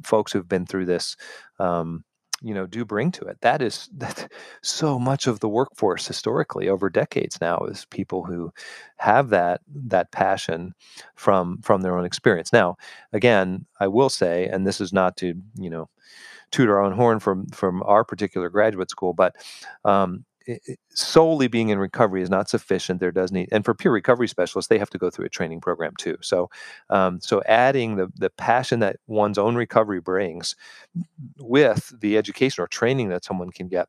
folks 0.02 0.32
who've 0.32 0.48
been 0.48 0.64
through 0.64 0.86
this 0.86 1.14
um, 1.58 2.02
you 2.44 2.54
know 2.54 2.66
do 2.66 2.84
bring 2.84 3.10
to 3.12 3.24
it. 3.24 3.40
That 3.40 3.62
is 3.62 3.88
that 3.98 4.30
so 4.62 4.98
much 4.98 5.26
of 5.26 5.40
the 5.40 5.48
workforce 5.48 6.06
historically 6.06 6.68
over 6.68 6.90
decades 6.90 7.40
now 7.40 7.58
is 7.60 7.86
people 7.86 8.24
who 8.24 8.52
have 8.98 9.30
that 9.30 9.60
that 9.74 10.12
passion 10.12 10.74
from 11.16 11.58
from 11.62 11.82
their 11.82 11.98
own 11.98 12.04
experience. 12.04 12.52
Now 12.52 12.76
again 13.12 13.66
i 13.80 13.86
will 13.86 14.10
say 14.10 14.46
and 14.46 14.66
this 14.66 14.80
is 14.80 14.92
not 14.92 15.16
to 15.18 15.34
you 15.58 15.70
know 15.70 15.88
toot 16.50 16.68
our 16.68 16.80
own 16.80 16.92
horn 16.92 17.20
from 17.20 17.46
from 17.48 17.82
our 17.84 18.04
particular 18.04 18.48
graduate 18.48 18.90
school 18.90 19.12
but 19.12 19.36
um, 19.84 20.24
solely 20.90 21.48
being 21.48 21.70
in 21.70 21.78
recovery 21.78 22.22
is 22.22 22.30
not 22.30 22.48
sufficient. 22.48 23.00
There 23.00 23.12
does 23.12 23.32
need, 23.32 23.48
and 23.52 23.64
for 23.64 23.74
peer 23.74 23.92
recovery 23.92 24.28
specialists, 24.28 24.68
they 24.68 24.78
have 24.78 24.90
to 24.90 24.98
go 24.98 25.10
through 25.10 25.26
a 25.26 25.30
training 25.30 25.60
program 25.60 25.92
too. 25.98 26.16
So, 26.20 26.50
um, 26.90 27.20
so 27.20 27.42
adding 27.46 27.96
the 27.96 28.08
the 28.16 28.30
passion 28.30 28.80
that 28.80 28.96
one's 29.06 29.38
own 29.38 29.56
recovery 29.56 30.00
brings 30.00 30.54
with 31.38 31.92
the 32.00 32.16
education 32.18 32.62
or 32.62 32.66
training 32.66 33.08
that 33.10 33.24
someone 33.24 33.50
can 33.50 33.68
get 33.68 33.88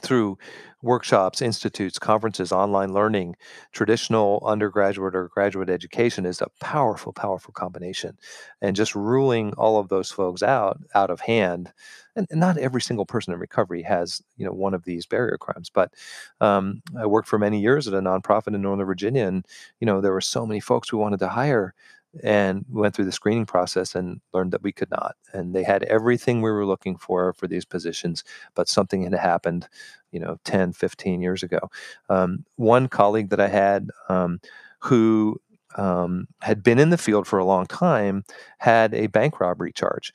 through 0.00 0.38
workshops, 0.82 1.40
institutes, 1.40 1.98
conferences, 1.98 2.52
online 2.52 2.92
learning, 2.92 3.34
traditional 3.72 4.42
undergraduate 4.46 5.14
or 5.16 5.28
graduate 5.28 5.70
education 5.70 6.26
is 6.26 6.42
a 6.42 6.48
powerful, 6.60 7.12
powerful 7.12 7.52
combination. 7.54 8.18
And 8.60 8.76
just 8.76 8.94
ruling 8.94 9.54
all 9.54 9.78
of 9.78 9.88
those 9.88 10.10
folks 10.10 10.42
out 10.42 10.78
out 10.94 11.10
of 11.10 11.20
hand, 11.20 11.72
and, 12.14 12.28
not 12.30 12.58
every 12.58 12.82
single 12.82 13.06
person 13.06 13.32
in 13.32 13.40
recovery 13.40 13.82
has 13.82 14.22
you 14.36 14.44
know 14.44 14.52
one 14.52 14.74
of 14.74 14.84
these 14.84 15.06
barrier 15.06 15.38
crimes. 15.38 15.70
But 15.70 15.92
um, 16.40 16.82
I 16.98 17.06
worked 17.06 17.28
for 17.28 17.38
many 17.38 17.60
years 17.60 17.88
at 17.88 17.94
a 17.94 18.00
nonprofit 18.00 18.54
in 18.54 18.62
Northern 18.62 18.86
Virginia, 18.86 19.26
and 19.26 19.46
you 19.80 19.86
know 19.86 20.00
there 20.00 20.12
were 20.12 20.20
so 20.20 20.46
many 20.46 20.60
folks 20.60 20.92
we 20.92 20.98
wanted 20.98 21.20
to 21.20 21.28
hire 21.28 21.74
and 22.22 22.64
went 22.70 22.94
through 22.94 23.04
the 23.06 23.12
screening 23.12 23.46
process 23.46 23.94
and 23.94 24.20
learned 24.32 24.52
that 24.52 24.62
we 24.62 24.72
could 24.72 24.90
not. 24.90 25.16
And 25.32 25.54
they 25.54 25.62
had 25.64 25.82
everything 25.84 26.40
we 26.40 26.50
were 26.50 26.66
looking 26.66 26.96
for 26.96 27.32
for 27.32 27.46
these 27.46 27.64
positions, 27.64 28.24
but 28.54 28.68
something 28.68 29.02
had 29.02 29.14
happened, 29.14 29.68
you 30.12 30.20
know, 30.20 30.38
10, 30.44 30.72
15 30.72 31.20
years 31.20 31.42
ago. 31.42 31.70
Um, 32.08 32.44
one 32.56 32.88
colleague 32.88 33.30
that 33.30 33.40
I 33.40 33.48
had 33.48 33.90
um, 34.08 34.40
who 34.80 35.40
um, 35.76 36.28
had 36.42 36.62
been 36.62 36.78
in 36.78 36.90
the 36.90 36.98
field 36.98 37.26
for 37.26 37.38
a 37.38 37.44
long 37.44 37.66
time 37.66 38.24
had 38.58 38.94
a 38.94 39.08
bank 39.08 39.40
robbery 39.40 39.72
charge. 39.72 40.12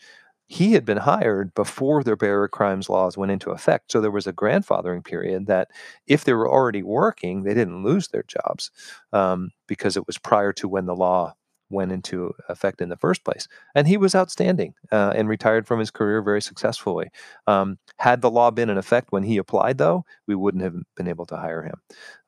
He 0.47 0.73
had 0.73 0.83
been 0.83 0.97
hired 0.97 1.53
before 1.53 2.03
their 2.03 2.15
barrier 2.15 2.47
crimes 2.47 2.89
laws 2.89 3.15
went 3.15 3.31
into 3.31 3.51
effect. 3.51 3.91
So 3.91 4.01
there 4.01 4.09
was 4.09 4.25
a 4.25 4.33
grandfathering 4.33 5.03
period 5.05 5.45
that 5.45 5.69
if 6.07 6.23
they 6.23 6.33
were 6.33 6.49
already 6.49 6.81
working, 6.81 7.43
they 7.43 7.53
didn't 7.53 7.83
lose 7.83 8.07
their 8.07 8.23
jobs 8.23 8.71
um, 9.13 9.51
because 9.67 9.95
it 9.95 10.07
was 10.07 10.17
prior 10.17 10.51
to 10.53 10.67
when 10.67 10.87
the 10.87 10.95
law 10.95 11.35
went 11.69 11.91
into 11.91 12.33
effect 12.49 12.81
in 12.81 12.89
the 12.89 12.97
first 12.97 13.23
place. 13.23 13.47
And 13.75 13.87
he 13.87 13.97
was 13.97 14.15
outstanding 14.15 14.73
uh, 14.91 15.13
and 15.15 15.29
retired 15.29 15.67
from 15.67 15.79
his 15.79 15.91
career 15.91 16.21
very 16.21 16.41
successfully. 16.41 17.09
Um, 17.47 17.77
had 17.97 18.21
the 18.21 18.31
law 18.31 18.51
been 18.51 18.69
in 18.69 18.77
effect 18.77 19.11
when 19.11 19.23
he 19.23 19.37
applied, 19.37 19.77
though, 19.77 20.05
we 20.27 20.35
wouldn't 20.35 20.63
have 20.63 20.75
been 20.95 21.07
able 21.07 21.25
to 21.27 21.37
hire 21.37 21.63
him. 21.63 21.81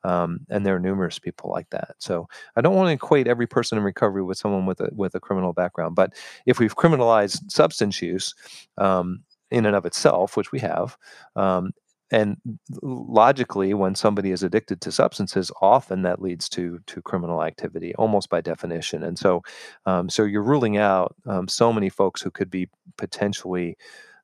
Um, 0.04 0.40
and 0.48 0.64
there 0.64 0.76
are 0.76 0.80
numerous 0.80 1.18
people 1.18 1.50
like 1.50 1.70
that. 1.70 1.94
So 1.98 2.28
I 2.56 2.60
don't 2.60 2.74
want 2.74 2.88
to 2.88 2.94
equate 2.94 3.26
every 3.26 3.46
person 3.46 3.78
in 3.78 3.84
recovery 3.84 4.22
with 4.22 4.38
someone 4.38 4.66
with 4.66 4.80
a 4.80 4.90
with 4.92 5.14
a 5.14 5.20
criminal 5.20 5.52
background. 5.52 5.94
But 5.94 6.14
if 6.46 6.58
we've 6.58 6.76
criminalized 6.76 7.50
substance 7.50 8.00
use. 8.00 8.34
Um, 8.78 9.24
in 9.50 9.66
and 9.66 9.76
of 9.76 9.84
itself, 9.84 10.34
which 10.34 10.50
we 10.50 10.58
have, 10.58 10.96
um, 11.36 11.72
and 12.12 12.36
logically 12.82 13.74
when 13.74 13.94
somebody 13.94 14.30
is 14.30 14.42
addicted 14.44 14.80
to 14.82 14.92
substances 14.92 15.50
often 15.62 16.02
that 16.02 16.22
leads 16.22 16.48
to 16.50 16.78
to 16.86 17.02
criminal 17.02 17.42
activity 17.42 17.94
almost 17.96 18.28
by 18.30 18.40
definition. 18.40 19.02
And 19.02 19.18
so 19.18 19.42
um, 19.86 20.08
so 20.10 20.24
you're 20.24 20.42
ruling 20.44 20.76
out 20.76 21.16
um, 21.26 21.48
so 21.48 21.72
many 21.72 21.88
folks 21.88 22.22
who 22.22 22.30
could 22.30 22.50
be 22.50 22.68
potentially 22.98 23.76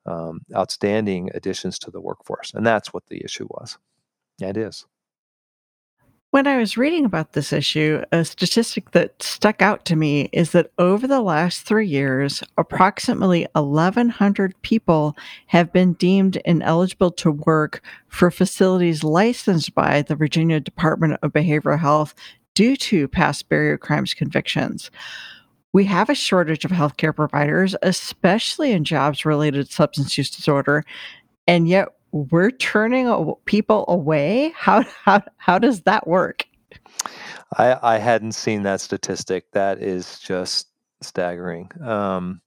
um, 0.06 0.40
outstanding 0.54 1.30
additions 1.34 1.78
to 1.80 1.90
the 1.90 2.00
workforce. 2.00 2.52
And 2.54 2.66
that's 2.66 2.92
what 2.92 3.06
the 3.08 3.22
issue 3.24 3.46
was. 3.50 3.78
Yeah 4.38 4.50
it 4.50 4.56
is 4.58 4.86
when 6.30 6.46
I 6.46 6.58
was 6.58 6.76
reading 6.76 7.06
about 7.06 7.32
this 7.32 7.54
issue, 7.54 8.02
a 8.12 8.22
statistic 8.22 8.90
that 8.90 9.22
stuck 9.22 9.62
out 9.62 9.86
to 9.86 9.96
me 9.96 10.28
is 10.32 10.52
that 10.52 10.70
over 10.78 11.06
the 11.06 11.22
last 11.22 11.62
three 11.62 11.86
years, 11.86 12.42
approximately 12.58 13.46
1,100 13.54 14.54
people 14.60 15.16
have 15.46 15.72
been 15.72 15.94
deemed 15.94 16.36
ineligible 16.44 17.10
to 17.12 17.30
work 17.30 17.82
for 18.08 18.30
facilities 18.30 19.02
licensed 19.02 19.74
by 19.74 20.02
the 20.02 20.14
Virginia 20.14 20.60
Department 20.60 21.18
of 21.22 21.32
Behavioral 21.32 21.78
Health 21.78 22.14
due 22.54 22.76
to 22.76 23.08
past 23.08 23.48
barrier 23.48 23.78
crimes 23.78 24.12
convictions. 24.12 24.90
We 25.72 25.84
have 25.84 26.10
a 26.10 26.14
shortage 26.14 26.64
of 26.66 26.70
healthcare 26.72 27.16
providers, 27.16 27.74
especially 27.82 28.72
in 28.72 28.84
jobs 28.84 29.24
related 29.24 29.70
substance 29.70 30.18
use 30.18 30.30
disorder, 30.30 30.84
and 31.46 31.66
yet 31.66 31.88
we're 32.12 32.50
turning 32.50 33.34
people 33.44 33.84
away. 33.88 34.52
How 34.56 34.84
how 35.04 35.22
how 35.36 35.58
does 35.58 35.82
that 35.82 36.06
work? 36.06 36.46
I 37.56 37.78
I 37.82 37.98
hadn't 37.98 38.32
seen 38.32 38.62
that 38.62 38.80
statistic. 38.80 39.50
That 39.52 39.82
is 39.82 40.18
just 40.18 40.68
staggering. 41.00 41.70
Um, 41.82 42.40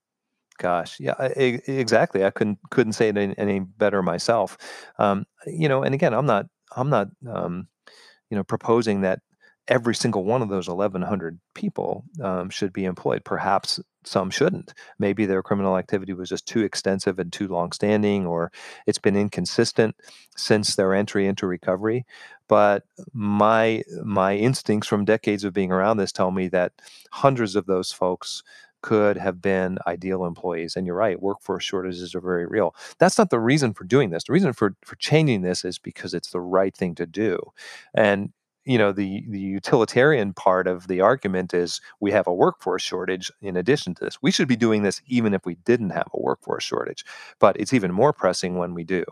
gosh, 0.57 0.99
yeah, 0.99 1.15
I, 1.17 1.25
exactly. 1.67 2.25
I 2.25 2.29
couldn't 2.29 2.59
couldn't 2.69 2.93
say 2.93 3.09
it 3.09 3.17
any, 3.17 3.37
any 3.37 3.59
better 3.59 4.01
myself. 4.01 4.57
Um, 4.99 5.25
you 5.45 5.67
know, 5.67 5.83
and 5.83 5.95
again, 5.95 6.13
I'm 6.13 6.25
not 6.25 6.47
I'm 6.75 6.89
not 6.89 7.09
um, 7.27 7.67
you 8.29 8.37
know 8.37 8.43
proposing 8.43 9.01
that 9.01 9.19
every 9.67 9.95
single 9.95 10.23
one 10.23 10.41
of 10.41 10.49
those 10.49 10.67
1,100 10.67 11.39
people 11.53 12.03
um, 12.21 12.49
should 12.49 12.73
be 12.73 12.85
employed. 12.85 13.23
Perhaps 13.23 13.79
some 14.03 14.29
shouldn't. 14.29 14.73
Maybe 14.99 15.25
their 15.25 15.43
criminal 15.43 15.77
activity 15.77 16.13
was 16.13 16.29
just 16.29 16.47
too 16.47 16.61
extensive 16.63 17.19
and 17.19 17.31
too 17.31 17.47
long-standing, 17.47 18.25
or 18.25 18.51
it's 18.87 18.97
been 18.97 19.15
inconsistent 19.15 19.95
since 20.35 20.75
their 20.75 20.93
entry 20.93 21.27
into 21.27 21.47
recovery. 21.47 22.05
But 22.47 22.83
my 23.13 23.83
my 24.03 24.35
instincts 24.35 24.87
from 24.87 25.05
decades 25.05 25.43
of 25.43 25.53
being 25.53 25.71
around 25.71 25.97
this 25.97 26.11
tell 26.11 26.31
me 26.31 26.47
that 26.49 26.73
hundreds 27.11 27.55
of 27.55 27.65
those 27.67 27.91
folks 27.91 28.43
could 28.81 29.17
have 29.17 29.41
been 29.41 29.77
ideal 29.87 30.25
employees. 30.25 30.75
And 30.75 30.87
you're 30.87 30.95
right, 30.95 31.21
workforce 31.21 31.63
shortages 31.63 32.15
are 32.15 32.21
very 32.21 32.47
real. 32.47 32.75
That's 32.99 33.17
not 33.17 33.29
the 33.29 33.39
reason 33.39 33.73
for 33.73 33.83
doing 33.83 34.09
this. 34.09 34.23
The 34.23 34.33
reason 34.33 34.53
for 34.53 34.75
for 34.83 34.95
changing 34.95 35.41
this 35.43 35.63
is 35.63 35.77
because 35.79 36.13
it's 36.13 36.31
the 36.31 36.41
right 36.41 36.75
thing 36.75 36.95
to 36.95 37.05
do. 37.05 37.39
And 37.93 38.31
you 38.65 38.77
know 38.77 38.91
the 38.91 39.25
the 39.29 39.39
utilitarian 39.39 40.33
part 40.33 40.67
of 40.67 40.87
the 40.87 41.01
argument 41.01 41.53
is 41.53 41.81
we 41.99 42.11
have 42.11 42.27
a 42.27 42.33
workforce 42.33 42.83
shortage 42.83 43.31
in 43.41 43.57
addition 43.57 43.95
to 43.95 44.03
this 44.05 44.21
we 44.21 44.31
should 44.31 44.47
be 44.47 44.55
doing 44.55 44.83
this 44.83 45.01
even 45.07 45.33
if 45.33 45.45
we 45.45 45.55
didn't 45.65 45.89
have 45.91 46.07
a 46.13 46.19
workforce 46.21 46.63
shortage 46.63 47.03
but 47.39 47.59
it's 47.59 47.73
even 47.73 47.91
more 47.91 48.13
pressing 48.13 48.57
when 48.57 48.73
we 48.73 48.83
do 48.83 49.03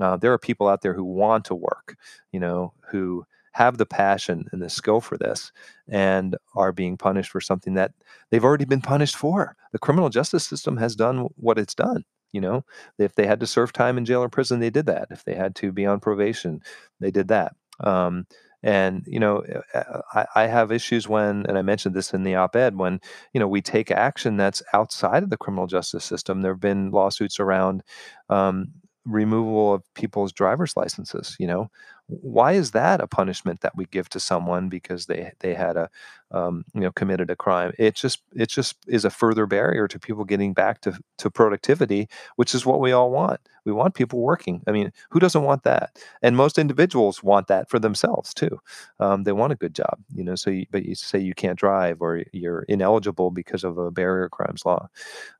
uh, 0.00 0.16
there 0.16 0.32
are 0.32 0.38
people 0.38 0.68
out 0.68 0.82
there 0.82 0.94
who 0.94 1.04
want 1.04 1.44
to 1.44 1.54
work 1.54 1.96
you 2.32 2.40
know 2.40 2.72
who 2.90 3.24
have 3.52 3.78
the 3.78 3.86
passion 3.86 4.46
and 4.52 4.62
the 4.62 4.68
skill 4.70 5.00
for 5.00 5.16
this 5.16 5.50
and 5.88 6.36
are 6.54 6.72
being 6.72 6.96
punished 6.96 7.30
for 7.30 7.40
something 7.40 7.74
that 7.74 7.92
they've 8.30 8.44
already 8.44 8.64
been 8.64 8.80
punished 8.80 9.16
for 9.16 9.56
the 9.72 9.78
criminal 9.78 10.08
justice 10.08 10.46
system 10.46 10.76
has 10.76 10.94
done 10.96 11.28
what 11.36 11.58
it's 11.58 11.74
done 11.74 12.04
You 12.32 12.40
know, 12.40 12.64
if 12.98 13.14
they 13.14 13.26
had 13.26 13.40
to 13.40 13.46
serve 13.46 13.72
time 13.72 13.96
in 13.98 14.04
jail 14.04 14.22
or 14.22 14.28
prison, 14.28 14.60
they 14.60 14.70
did 14.70 14.86
that. 14.86 15.08
If 15.10 15.24
they 15.24 15.34
had 15.34 15.54
to 15.56 15.72
be 15.72 15.86
on 15.86 15.98
probation, 16.00 16.60
they 17.00 17.10
did 17.10 17.28
that. 17.28 17.54
Um, 17.80 18.26
and 18.62 19.04
you 19.06 19.20
know, 19.20 19.44
uh, 19.74 20.00
I, 20.12 20.26
I, 20.34 20.46
have 20.46 20.72
issues 20.72 21.08
when, 21.08 21.46
and 21.46 21.56
I 21.56 21.62
mentioned 21.62 21.94
this 21.94 22.12
in 22.12 22.24
the 22.24 22.34
op-ed, 22.34 22.76
when 22.76 23.00
you 23.32 23.40
know 23.40 23.46
we 23.46 23.62
take 23.62 23.90
action 23.90 24.36
that's 24.36 24.62
outside 24.72 25.22
of 25.22 25.30
the 25.30 25.36
criminal 25.36 25.66
justice 25.66 26.04
system. 26.04 26.42
There 26.42 26.52
have 26.52 26.60
been 26.60 26.90
lawsuits 26.90 27.38
around 27.38 27.82
um, 28.28 28.72
removal 29.04 29.74
of 29.74 29.82
people's 29.94 30.32
driver's 30.32 30.76
licenses. 30.76 31.36
You 31.38 31.46
know, 31.46 31.70
why 32.08 32.52
is 32.52 32.70
that 32.72 33.00
a 33.00 33.06
punishment 33.06 33.60
that 33.60 33.76
we 33.76 33.84
give 33.86 34.08
to 34.10 34.20
someone 34.20 34.68
because 34.68 35.06
they 35.06 35.32
they 35.40 35.54
had 35.54 35.76
a 35.76 35.90
um, 36.30 36.64
you 36.74 36.80
know 36.80 36.92
committed 36.92 37.30
a 37.30 37.36
crime? 37.36 37.72
It 37.78 37.94
just 37.94 38.22
it 38.34 38.48
just 38.48 38.76
is 38.86 39.04
a 39.04 39.10
further 39.10 39.46
barrier 39.46 39.86
to 39.88 39.98
people 39.98 40.24
getting 40.24 40.54
back 40.54 40.80
to 40.82 40.98
to 41.18 41.30
productivity 41.30 42.08
which 42.36 42.54
is 42.54 42.64
what 42.66 42.80
we 42.80 42.92
all 42.92 43.10
want. 43.10 43.40
We 43.66 43.72
want 43.72 43.94
people 43.94 44.20
working. 44.20 44.62
I 44.66 44.72
mean 44.72 44.92
who 45.10 45.20
doesn't 45.20 45.42
want 45.42 45.64
that? 45.64 45.98
And 46.22 46.36
most 46.36 46.58
individuals 46.58 47.22
want 47.22 47.46
that 47.48 47.68
for 47.68 47.78
themselves 47.78 48.32
too. 48.34 48.58
Um, 49.00 49.24
they 49.24 49.32
want 49.32 49.52
a 49.52 49.56
good 49.56 49.74
job 49.74 49.98
you 50.14 50.24
know 50.24 50.34
so 50.34 50.50
you, 50.50 50.66
but 50.70 50.84
you 50.84 50.94
say 50.94 51.18
you 51.18 51.34
can't 51.34 51.58
drive 51.58 51.98
or 52.00 52.22
you're 52.32 52.62
ineligible 52.62 53.30
because 53.30 53.64
of 53.64 53.76
a 53.78 53.90
barrier 53.90 54.28
crimes 54.28 54.64
law. 54.64 54.88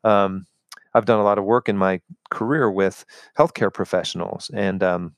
Um, 0.05 0.47
i've 0.95 1.05
done 1.07 1.21
a 1.21 1.25
lot 1.25 1.39
of 1.39 1.45
work 1.45 1.69
in 1.69 1.77
my 1.77 2.01
career 2.31 2.71
with 2.71 3.05
healthcare 3.39 3.73
professionals 3.73 4.51
and 4.55 4.83
um, 4.83 5.15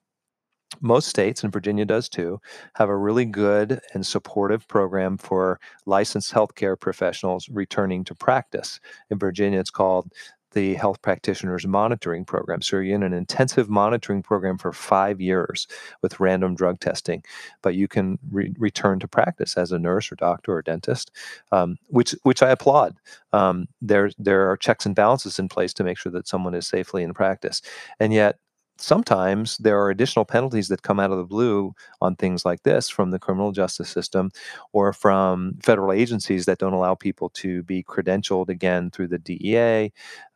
most 0.80 1.08
states, 1.08 1.42
and 1.42 1.52
Virginia 1.52 1.84
does 1.84 2.08
too, 2.08 2.40
have 2.74 2.88
a 2.88 2.96
really 2.96 3.24
good 3.24 3.80
and 3.92 4.06
supportive 4.06 4.66
program 4.68 5.18
for 5.18 5.60
licensed 5.86 6.32
healthcare 6.32 6.78
professionals 6.78 7.48
returning 7.48 8.04
to 8.04 8.14
practice. 8.14 8.80
In 9.10 9.18
Virginia, 9.18 9.60
it's 9.60 9.70
called 9.70 10.12
the 10.52 10.74
Health 10.74 11.00
Practitioners 11.02 11.66
Monitoring 11.66 12.24
Program. 12.24 12.60
So 12.60 12.78
you're 12.78 12.96
in 12.96 13.02
an 13.02 13.12
intensive 13.12 13.68
monitoring 13.68 14.22
program 14.22 14.58
for 14.58 14.72
five 14.72 15.20
years 15.20 15.66
with 16.02 16.18
random 16.18 16.54
drug 16.54 16.80
testing, 16.80 17.22
but 17.62 17.74
you 17.74 17.86
can 17.86 18.18
re- 18.30 18.52
return 18.58 18.98
to 19.00 19.08
practice 19.08 19.56
as 19.56 19.70
a 19.72 19.78
nurse 19.78 20.10
or 20.10 20.16
doctor 20.16 20.52
or 20.54 20.62
dentist, 20.62 21.12
um, 21.52 21.76
which 21.88 22.16
which 22.22 22.42
I 22.42 22.50
applaud. 22.50 22.96
Um, 23.32 23.68
there 23.80 24.10
there 24.18 24.50
are 24.50 24.56
checks 24.56 24.86
and 24.86 24.94
balances 24.94 25.38
in 25.38 25.48
place 25.48 25.72
to 25.74 25.84
make 25.84 25.98
sure 25.98 26.12
that 26.12 26.28
someone 26.28 26.54
is 26.54 26.66
safely 26.66 27.02
in 27.02 27.14
practice, 27.14 27.62
and 28.00 28.12
yet 28.12 28.38
sometimes 28.80 29.58
there 29.58 29.80
are 29.80 29.90
additional 29.90 30.24
penalties 30.24 30.68
that 30.68 30.82
come 30.82 30.98
out 31.00 31.10
of 31.12 31.18
the 31.18 31.24
blue 31.24 31.74
on 32.00 32.16
things 32.16 32.44
like 32.44 32.62
this 32.64 32.88
from 32.88 33.10
the 33.10 33.18
criminal 33.18 33.52
justice 33.52 33.90
system 33.90 34.30
or 34.72 34.92
from 34.92 35.54
federal 35.62 35.92
agencies 35.92 36.46
that 36.46 36.58
don't 36.58 36.72
allow 36.72 36.94
people 36.94 37.28
to 37.30 37.62
be 37.64 37.82
credentialed 37.84 38.48
again 38.48 38.90
through 38.90 39.08
the 39.08 39.18
DEA 39.18 39.92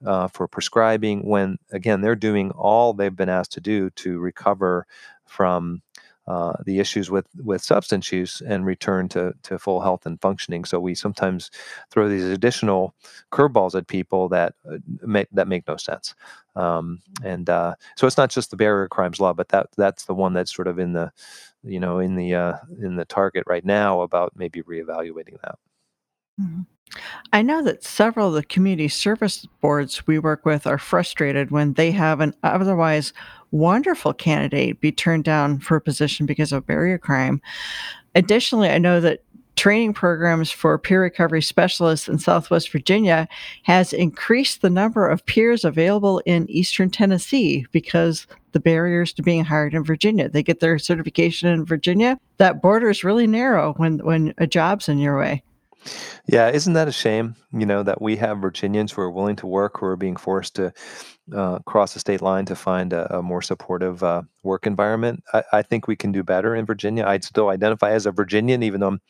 uh, 0.07 0.29
for 0.29 0.47
prescribing 0.49 1.27
when, 1.27 1.59
again, 1.73 2.01
they're 2.03 2.15
doing 2.17 2.51
all 2.53 2.93
they've 2.93 3.17
been 3.17 3.29
asked 3.29 3.53
to 3.53 3.61
do 3.61 3.91
to 3.91 4.19
recover 4.19 4.87
from 5.27 5.83
uh, 6.27 6.55
the 6.65 6.81
issues 6.81 7.11
with 7.11 7.27
with 7.45 7.63
substance 7.63 8.11
use 8.11 8.41
and 8.41 8.65
return 8.65 9.09
to 9.11 9.35
to 9.43 9.59
full 9.59 9.81
health 9.81 10.07
and 10.07 10.21
functioning. 10.21 10.65
So 10.65 10.81
we 10.81 10.95
sometimes 10.95 11.51
throw 11.91 12.09
these 12.09 12.25
additional 12.25 12.95
curveballs 13.31 13.75
at 13.75 13.89
people 13.89 14.29
that 14.31 14.55
uh, 14.71 14.79
make 15.03 15.29
that 15.33 15.49
make 15.49 15.69
no 15.69 15.77
sense. 15.77 16.15
Um, 16.57 17.03
and 17.23 17.51
uh, 17.51 17.75
so 17.97 18.07
it's 18.07 18.17
not 18.17 18.31
just 18.31 18.51
the 18.51 18.57
barrier 18.57 18.89
crimes 18.89 19.21
law, 19.21 19.33
but 19.33 19.49
that 19.49 19.69
that's 19.77 20.07
the 20.07 20.15
one 20.15 20.33
that's 20.33 20.55
sort 20.55 20.69
of 20.69 20.79
in 20.79 20.93
the 20.93 21.13
you 21.63 21.81
know 21.81 21.99
in 21.99 22.15
the 22.17 22.35
uh, 22.35 22.57
in 22.81 22.97
the 22.97 23.05
target 23.05 23.45
right 23.47 23.65
now 23.65 24.01
about 24.01 24.33
maybe 24.35 24.63
reevaluating 24.63 25.41
that. 25.43 25.59
Mm-hmm. 26.41 26.63
I 27.33 27.43
know 27.43 27.63
that 27.65 27.85
several 27.85 28.29
of 28.29 28.35
the 28.35 28.45
community 28.45 28.89
service 28.89 29.47
boards 29.61 30.07
we 30.07 30.19
work 30.19 30.45
with 30.45 30.67
are 30.67 30.79
frustrated 30.79 31.51
when 31.51 31.73
they 31.75 31.91
have 31.91 32.21
an 32.21 32.35
otherwise 32.43 33.13
wonderful 33.51 34.13
candidate 34.13 34.81
be 34.81 34.93
turned 34.93 35.25
down 35.25 35.61
for 35.61 35.77
a 35.77 35.81
position 35.81 36.27
because 36.27 36.53
of 36.53 36.67
barrier 36.67 36.99
crime. 36.99 37.41
Additionally, 38.15 38.69
I 38.71 38.79
know 38.79 39.01
that 39.01 39.23
training 39.57 39.95
programs 39.95 40.51
for 40.51 40.79
peer 40.79 41.03
recovery 41.03 41.43
specialists 41.43 42.09
in 42.09 42.19
Southwest 42.19 42.71
Virginia 42.71 43.29
has 43.63 43.93
increased 43.93 44.63
the 44.63 44.71
number 44.71 45.09
of 45.09 45.25
peers 45.27 45.65
available 45.65 46.21
in 46.27 46.51
Eastern 46.51 46.91
Tennessee 46.91 47.67
because 47.71 48.27
the 48.53 48.61
barriers 48.61 49.13
to 49.13 49.23
being 49.23 49.45
hired 49.45 49.75
in 49.75 49.85
Virginia. 49.85 50.29
They 50.29 50.43
get 50.43 50.61
their 50.61 50.79
certification 50.79 51.49
in 51.49 51.65
Virginia. 51.65 52.19
That 52.39 52.63
border 52.63 52.91
is 52.91 53.05
really 53.05 53.27
narrow 53.27 53.75
when 53.77 53.99
when 53.99 54.35
a 54.39 54.47
job's 54.47 54.89
in 54.89 54.99
your 54.99 55.19
way. 55.19 55.43
Yeah, 56.27 56.49
isn't 56.51 56.73
that 56.73 56.89
a 56.89 56.93
shame? 56.93 57.37
You 57.53 57.67
know 57.67 57.83
that 57.83 58.01
we 58.01 58.17
have 58.17 58.39
Virginians 58.39 58.93
who 58.93 59.03
are 59.03 59.11
willing 59.11 59.37
to 59.37 59.47
work, 59.47 59.79
who 59.79 59.87
are 59.87 59.97
being 59.97 60.17
forced 60.17 60.57
to 60.57 60.73
uh, 61.35 61.59
cross 61.61 61.95
the 61.95 62.01
state 62.01 62.21
line 62.21 62.45
to 62.47 62.57
find 62.57 62.93
a, 62.93 63.19
a 63.19 63.23
more 63.23 63.43
supportive 63.43 64.03
uh, 64.03 64.23
work 64.43 64.67
environment. 64.67 65.23
I, 65.33 65.43
I, 65.53 65.63
think 65.63 65.89
we 65.89 65.97
can 65.97 66.13
do 66.13 66.23
better 66.23 66.55
in 66.55 66.67
Virginia. 66.67 67.07
I'd 67.07 67.25
still 67.25 67.49
identify 67.49 67.93
as 67.93 68.05
a 68.05 68.13
Virginian, 68.13 68.63
even 68.63 68.81
though 68.81 68.89
I'm 68.89 69.01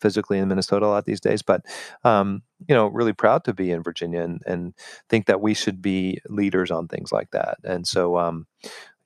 physically 0.00 0.38
in 0.38 0.48
Minnesota 0.48 0.86
a 0.86 0.88
lot 0.88 1.04
these 1.04 1.20
days. 1.20 1.42
But 1.42 1.64
um, 2.02 2.42
you 2.68 2.74
know, 2.74 2.88
really 2.88 3.12
proud 3.12 3.44
to 3.44 3.54
be 3.54 3.70
in 3.70 3.82
Virginia 3.82 4.22
and, 4.22 4.40
and 4.46 4.74
think 5.08 5.26
that 5.26 5.40
we 5.40 5.54
should 5.54 5.80
be 5.80 6.18
leaders 6.28 6.70
on 6.70 6.88
things 6.88 7.12
like 7.12 7.30
that. 7.30 7.58
And 7.64 7.86
so, 7.86 8.18
um, 8.18 8.46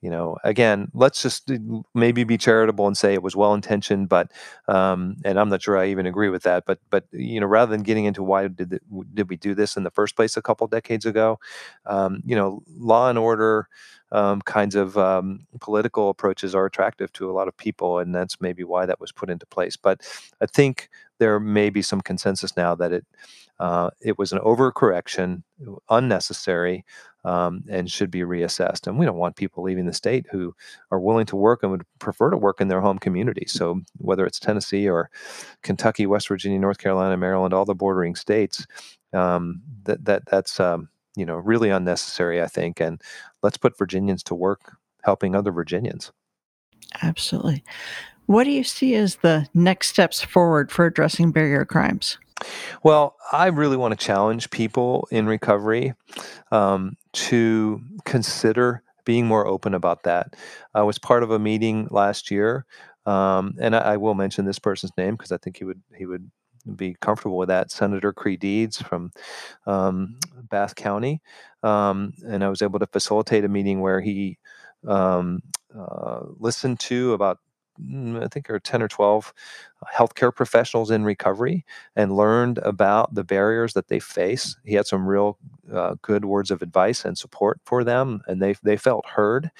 you 0.05 0.11
know 0.11 0.37
again 0.43 0.89
let's 0.93 1.21
just 1.21 1.51
maybe 1.93 2.23
be 2.23 2.37
charitable 2.37 2.87
and 2.87 2.97
say 2.97 3.13
it 3.13 3.23
was 3.23 3.35
well 3.35 3.53
intentioned 3.53 4.07
but 4.09 4.31
um, 4.67 5.17
and 5.25 5.39
i'm 5.39 5.49
not 5.49 5.61
sure 5.61 5.77
i 5.77 5.87
even 5.87 6.05
agree 6.05 6.29
with 6.29 6.43
that 6.43 6.65
but 6.65 6.79
but 6.91 7.05
you 7.11 7.39
know 7.39 7.47
rather 7.47 7.71
than 7.71 7.83
getting 7.83 8.05
into 8.05 8.23
why 8.23 8.47
did 8.47 8.69
the, 8.69 8.79
did 9.13 9.29
we 9.29 9.37
do 9.37 9.55
this 9.55 9.75
in 9.77 9.83
the 9.83 9.91
first 9.91 10.15
place 10.15 10.37
a 10.37 10.41
couple 10.41 10.67
decades 10.67 11.05
ago 11.05 11.39
um, 11.85 12.21
you 12.25 12.35
know 12.35 12.61
law 12.77 13.09
and 13.09 13.17
order 13.19 13.67
um, 14.15 14.41
kinds 14.41 14.75
of 14.75 14.97
um, 14.97 15.45
political 15.59 16.09
approaches 16.09 16.55
are 16.55 16.65
attractive 16.65 17.11
to 17.13 17.29
a 17.29 17.33
lot 17.33 17.47
of 17.47 17.57
people 17.57 17.99
and 17.99 18.15
that's 18.15 18.39
maybe 18.39 18.63
why 18.63 18.85
that 18.85 18.99
was 18.99 19.11
put 19.11 19.29
into 19.29 19.45
place 19.45 19.75
but 19.75 20.01
i 20.41 20.45
think 20.45 20.89
there 21.19 21.39
may 21.39 21.69
be 21.69 21.81
some 21.81 22.01
consensus 22.01 22.55
now 22.57 22.75
that 22.75 22.91
it 22.91 23.05
uh, 23.59 23.89
it 24.01 24.17
was 24.17 24.31
an 24.31 24.39
overcorrection, 24.39 25.43
unnecessary, 25.89 26.83
um, 27.23 27.63
and 27.69 27.89
should 27.89 28.11
be 28.11 28.19
reassessed. 28.19 28.85
And 28.85 28.99
we 28.99 29.05
don't 29.05 29.17
want 29.17 29.37
people 29.37 29.63
leaving 29.63 29.85
the 29.85 29.93
state 29.93 30.25
who 30.29 30.53
are 30.91 30.99
willing 30.99 31.25
to 31.27 31.35
work 31.35 31.63
and 31.63 31.71
would 31.71 31.85
prefer 31.99 32.29
to 32.29 32.37
work 32.37 32.59
in 32.59 32.67
their 32.67 32.81
home 32.81 32.99
community. 32.99 33.45
So 33.47 33.81
whether 33.97 34.25
it's 34.25 34.39
Tennessee 34.39 34.89
or 34.89 35.09
Kentucky, 35.63 36.05
West 36.05 36.27
Virginia, 36.27 36.59
North 36.59 36.79
Carolina, 36.79 37.15
Maryland, 37.17 37.53
all 37.53 37.65
the 37.65 37.73
bordering 37.73 38.15
states, 38.15 38.67
um, 39.13 39.61
that 39.83 40.03
that 40.05 40.23
that's 40.25 40.59
um, 40.59 40.89
you 41.15 41.25
know 41.25 41.35
really 41.35 41.69
unnecessary, 41.69 42.41
I 42.41 42.47
think. 42.47 42.79
And 42.79 43.01
let's 43.43 43.57
put 43.57 43.77
Virginians 43.77 44.23
to 44.23 44.35
work 44.35 44.77
helping 45.03 45.35
other 45.35 45.51
Virginians. 45.51 46.11
Absolutely. 47.01 47.63
What 48.25 48.45
do 48.45 48.51
you 48.51 48.63
see 48.63 48.95
as 48.95 49.17
the 49.17 49.47
next 49.53 49.89
steps 49.89 50.21
forward 50.21 50.71
for 50.71 50.85
addressing 50.85 51.31
barrier 51.31 51.63
crimes? 51.63 52.17
Well, 52.83 53.15
I 53.31 53.47
really 53.47 53.77
want 53.77 53.97
to 53.97 54.05
challenge 54.05 54.49
people 54.49 55.07
in 55.11 55.25
recovery 55.25 55.93
um, 56.51 56.97
to 57.13 57.81
consider 58.03 58.83
being 59.05 59.25
more 59.25 59.47
open 59.47 59.73
about 59.73 60.03
that. 60.03 60.35
I 60.73 60.81
was 60.81 60.97
part 60.97 61.23
of 61.23 61.31
a 61.31 61.39
meeting 61.39 61.87
last 61.91 62.31
year, 62.31 62.65
um, 63.05 63.55
and 63.59 63.75
I, 63.75 63.79
I, 63.79 63.97
will 63.97 64.15
mention 64.15 64.45
this 64.45 64.59
person's 64.59 64.91
name 64.97 65.15
because 65.15 65.31
I 65.31 65.37
think 65.37 65.57
he 65.57 65.63
would 65.63 65.81
he 65.95 66.07
would 66.07 66.29
be 66.75 66.95
comfortable 67.01 67.37
with 67.37 67.49
that. 67.49 67.71
Senator 67.71 68.13
Creigh 68.13 68.37
Deeds 68.37 68.81
from 68.81 69.11
um, 69.67 70.17
Bath 70.49 70.75
County, 70.75 71.21
um, 71.63 72.13
and 72.25 72.43
I 72.43 72.49
was 72.49 72.61
able 72.61 72.79
to 72.79 72.87
facilitate 72.87 73.45
a 73.45 73.49
meeting 73.49 73.81
where 73.81 74.01
he 74.01 74.37
um, 74.87 75.41
uh, 75.77 76.21
listened 76.39 76.79
to 76.81 77.13
about 77.13 77.39
Mm, 77.81 78.23
I 78.23 78.27
think 78.29 78.49
are 78.49 78.59
10 78.59 78.81
or 78.81 78.87
12 78.87 79.33
uh, 79.81 79.85
healthcare 79.93 80.33
professionals 80.33 80.91
in 80.91 81.03
recovery 81.03 81.65
and 81.95 82.15
learned 82.15 82.57
about 82.59 83.13
the 83.13 83.23
barriers 83.25 83.73
that 83.73 83.89
they 83.89 83.99
face. 83.99 84.55
He 84.63 84.75
had 84.75 84.87
some 84.87 85.05
real 85.05 85.37
uh, 85.73 85.95
good 86.01 86.23
words 86.23 86.51
of 86.51 86.61
advice 86.61 87.03
and 87.03 87.17
support 87.17 87.59
for 87.65 87.83
them, 87.83 88.21
and 88.27 88.41
they, 88.41 88.55
they 88.63 88.77
felt 88.77 89.05
heard. 89.05 89.51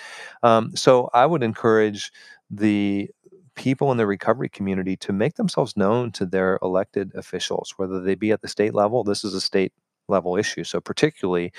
Um, 0.43 0.75
so 0.75 1.09
I 1.13 1.25
would 1.25 1.43
encourage 1.43 2.11
the 2.49 3.09
people 3.55 3.91
in 3.91 3.97
the 3.97 4.07
recovery 4.07 4.49
community 4.49 4.95
to 4.97 5.13
make 5.13 5.35
themselves 5.35 5.77
known 5.77 6.11
to 6.13 6.25
their 6.25 6.59
elected 6.61 7.11
officials, 7.15 7.73
whether 7.77 8.01
they 8.01 8.15
be 8.15 8.31
at 8.31 8.41
the 8.41 8.47
state 8.47 8.73
level. 8.73 9.03
This 9.03 9.23
is 9.23 9.33
a 9.33 9.41
state 9.41 9.73
level 10.07 10.37
issue. 10.37 10.63
So, 10.63 10.79
particularly, 10.81 11.51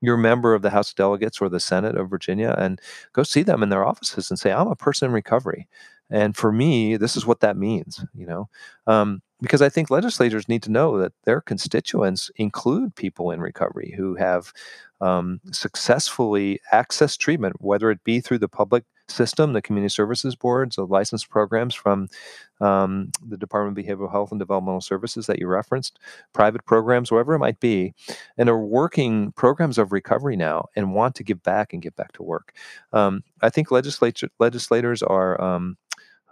you're 0.00 0.14
a 0.16 0.18
member 0.18 0.54
of 0.54 0.62
the 0.62 0.70
House 0.70 0.90
of 0.90 0.96
Delegates 0.96 1.40
or 1.40 1.48
the 1.48 1.60
Senate 1.60 1.96
of 1.96 2.10
Virginia, 2.10 2.54
and 2.58 2.80
go 3.12 3.22
see 3.22 3.42
them 3.42 3.62
in 3.62 3.68
their 3.68 3.86
offices 3.86 4.30
and 4.30 4.38
say, 4.38 4.52
"I'm 4.52 4.68
a 4.68 4.76
person 4.76 5.06
in 5.08 5.12
recovery." 5.12 5.68
And 6.10 6.36
for 6.36 6.50
me, 6.52 6.96
this 6.96 7.16
is 7.16 7.24
what 7.24 7.40
that 7.40 7.56
means, 7.56 8.04
you 8.14 8.26
know, 8.26 8.48
um, 8.86 9.22
because 9.40 9.62
I 9.62 9.68
think 9.68 9.90
legislators 9.90 10.48
need 10.48 10.62
to 10.64 10.70
know 10.70 10.98
that 10.98 11.12
their 11.24 11.40
constituents 11.40 12.30
include 12.36 12.96
people 12.96 13.30
in 13.30 13.40
recovery 13.40 13.94
who 13.96 14.16
have 14.16 14.52
um, 15.00 15.40
successfully 15.52 16.60
accessed 16.72 17.18
treatment, 17.18 17.56
whether 17.60 17.90
it 17.90 18.04
be 18.04 18.20
through 18.20 18.38
the 18.38 18.48
public 18.48 18.84
system, 19.10 19.52
the 19.52 19.62
community 19.62 19.92
services 19.92 20.34
boards, 20.34 20.76
the 20.76 20.86
licensed 20.86 21.28
programs 21.28 21.74
from 21.74 22.08
um, 22.60 23.10
the 23.26 23.36
Department 23.36 23.78
of 23.78 23.84
Behavioral 23.84 24.10
Health 24.10 24.30
and 24.30 24.38
Developmental 24.38 24.80
Services 24.80 25.26
that 25.26 25.38
you 25.38 25.46
referenced, 25.46 25.98
private 26.32 26.64
programs, 26.64 27.10
wherever 27.10 27.34
it 27.34 27.38
might 27.38 27.60
be, 27.60 27.94
and 28.36 28.48
are 28.48 28.58
working 28.58 29.32
programs 29.32 29.78
of 29.78 29.92
recovery 29.92 30.36
now 30.36 30.66
and 30.76 30.94
want 30.94 31.14
to 31.16 31.24
give 31.24 31.42
back 31.42 31.72
and 31.72 31.82
get 31.82 31.96
back 31.96 32.12
to 32.12 32.22
work. 32.22 32.54
Um, 32.92 33.22
I 33.42 33.50
think 33.50 33.70
legislature, 33.70 34.30
legislators 34.38 35.02
are 35.02 35.40
um, 35.40 35.76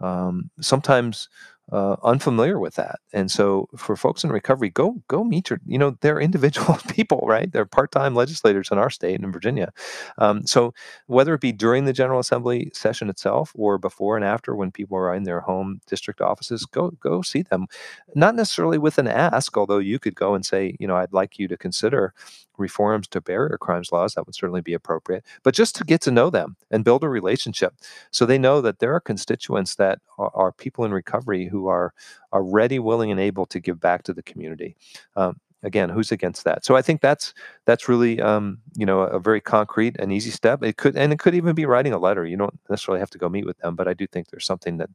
um 0.01 0.49
sometimes 0.61 1.29
uh, 1.73 1.97
unfamiliar 2.03 2.59
with 2.59 2.75
that. 2.77 3.01
And 3.13 3.31
so 3.31 3.69
for 3.77 3.97
folks 3.97 4.25
in 4.25 4.31
recovery, 4.31 4.71
go 4.71 5.03
go 5.09 5.25
meet 5.25 5.51
your, 5.51 5.61
you 5.67 5.79
know, 5.79 5.97
they're 6.01 6.21
individual 6.21 6.77
people, 6.89 7.21
right? 7.27 7.51
They're 7.53 7.67
part-time 7.67 8.15
legislators 8.15 8.71
in 8.71 8.79
our 8.79 8.91
state 8.91 9.17
and 9.17 9.25
in 9.25 9.33
Virginia. 9.33 9.73
Um, 10.19 10.47
so 10.47 10.73
whether 11.07 11.35
it 11.35 11.41
be 11.41 11.53
during 11.53 11.85
the 11.85 11.93
General 11.93 12.21
Assembly 12.21 12.71
session 12.75 13.11
itself 13.11 13.53
or 13.55 13.79
before 13.79 14.17
and 14.17 14.25
after 14.25 14.55
when 14.57 14.71
people 14.71 14.97
are 14.97 15.15
in 15.15 15.25
their 15.25 15.41
home 15.41 15.81
district 15.87 16.21
offices, 16.21 16.65
go 16.65 16.91
go 17.01 17.23
see 17.23 17.43
them. 17.43 17.67
Not 18.15 18.35
necessarily 18.35 18.79
with 18.79 18.99
an 18.99 19.09
ask, 19.09 19.57
although 19.57 19.79
you 19.79 19.99
could 19.99 20.15
go 20.15 20.35
and 20.35 20.45
say, 20.45 20.77
you 20.81 20.87
know, 20.87 20.97
I'd 20.97 21.13
like 21.13 21.39
you 21.39 21.49
to 21.49 21.57
consider 21.57 22.15
reforms 22.59 23.09
to 23.09 23.21
barrier 23.21 23.57
crimes 23.59 23.93
laws, 23.93 24.15
that 24.15 24.27
would 24.27 24.35
certainly 24.35 24.61
be 24.61 24.75
appropriate. 24.75 25.25
But 25.43 25.55
just 25.55 25.75
to 25.77 25.85
get 25.85 26.01
to 26.03 26.11
know 26.11 26.31
them 26.31 26.57
and 26.71 26.85
build 26.85 27.05
a 27.05 27.09
relationship 27.09 27.75
so 28.11 28.27
they 28.27 28.39
know 28.39 28.61
that 28.61 28.79
there 28.79 28.95
are 28.95 29.01
constituents 29.01 29.77
that 29.77 30.01
are, 30.19 30.31
are 30.35 30.53
people 30.53 30.85
in 30.85 30.93
recovery 30.93 31.47
who 31.47 31.69
are, 31.69 31.93
are 32.33 32.43
ready, 32.43 32.79
willing, 32.79 33.11
and 33.11 33.21
able 33.21 33.47
to 33.47 33.61
give 33.61 33.81
back 33.81 34.03
to 34.05 34.13
the 34.13 34.23
community. 34.23 34.77
Um, 35.17 35.41
again 35.63 35.89
who's 35.89 36.13
against 36.13 36.45
that? 36.45 36.65
So 36.65 36.77
i 36.77 36.83
think 36.83 37.01
that's 37.01 37.35
that's 37.67 37.89
really 37.89 38.21
um, 38.21 38.59
you 38.77 38.87
know 38.87 39.01
a, 39.03 39.19
very 39.21 39.41
concrete 39.41 39.97
and 39.99 40.13
easy 40.13 40.31
step. 40.31 40.63
It 40.63 40.77
could 40.77 40.97
and 40.97 41.13
it 41.13 41.19
could 41.19 41.35
even 41.35 41.55
be 41.55 41.67
writing 41.67 41.93
a 41.93 41.99
letter. 41.99 42.25
You 42.25 42.37
don't 42.37 42.59
necessarily 42.71 43.01
have 43.01 43.11
to 43.11 43.19
go 43.19 43.29
meet 43.29 43.47
with 43.47 43.59
them 43.59 43.75
but 43.77 43.89
i 43.89 43.95
do 43.95 44.07
think 44.07 44.29
there's 44.29 44.47
something 44.47 44.79
that 44.79 44.91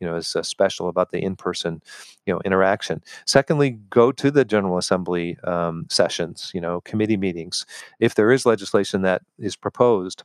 you 0.00 0.06
know 0.06 0.16
is 0.16 0.36
uh, 0.36 0.42
special 0.42 0.88
about 0.88 1.10
the 1.10 1.22
in-person 1.22 1.82
you 2.26 2.34
know 2.34 2.40
interaction. 2.44 3.02
Secondly 3.26 3.70
go 3.90 4.12
to 4.12 4.30
the 4.30 4.44
general 4.44 4.78
assembly 4.78 5.38
um, 5.44 5.86
sessions 5.90 6.50
you 6.54 6.60
know 6.60 6.80
committee 6.82 7.16
meetings. 7.16 7.66
If 8.00 8.14
there 8.14 8.32
is 8.32 8.46
legislation 8.46 9.02
that 9.02 9.22
is 9.38 9.56
proposed 9.56 10.24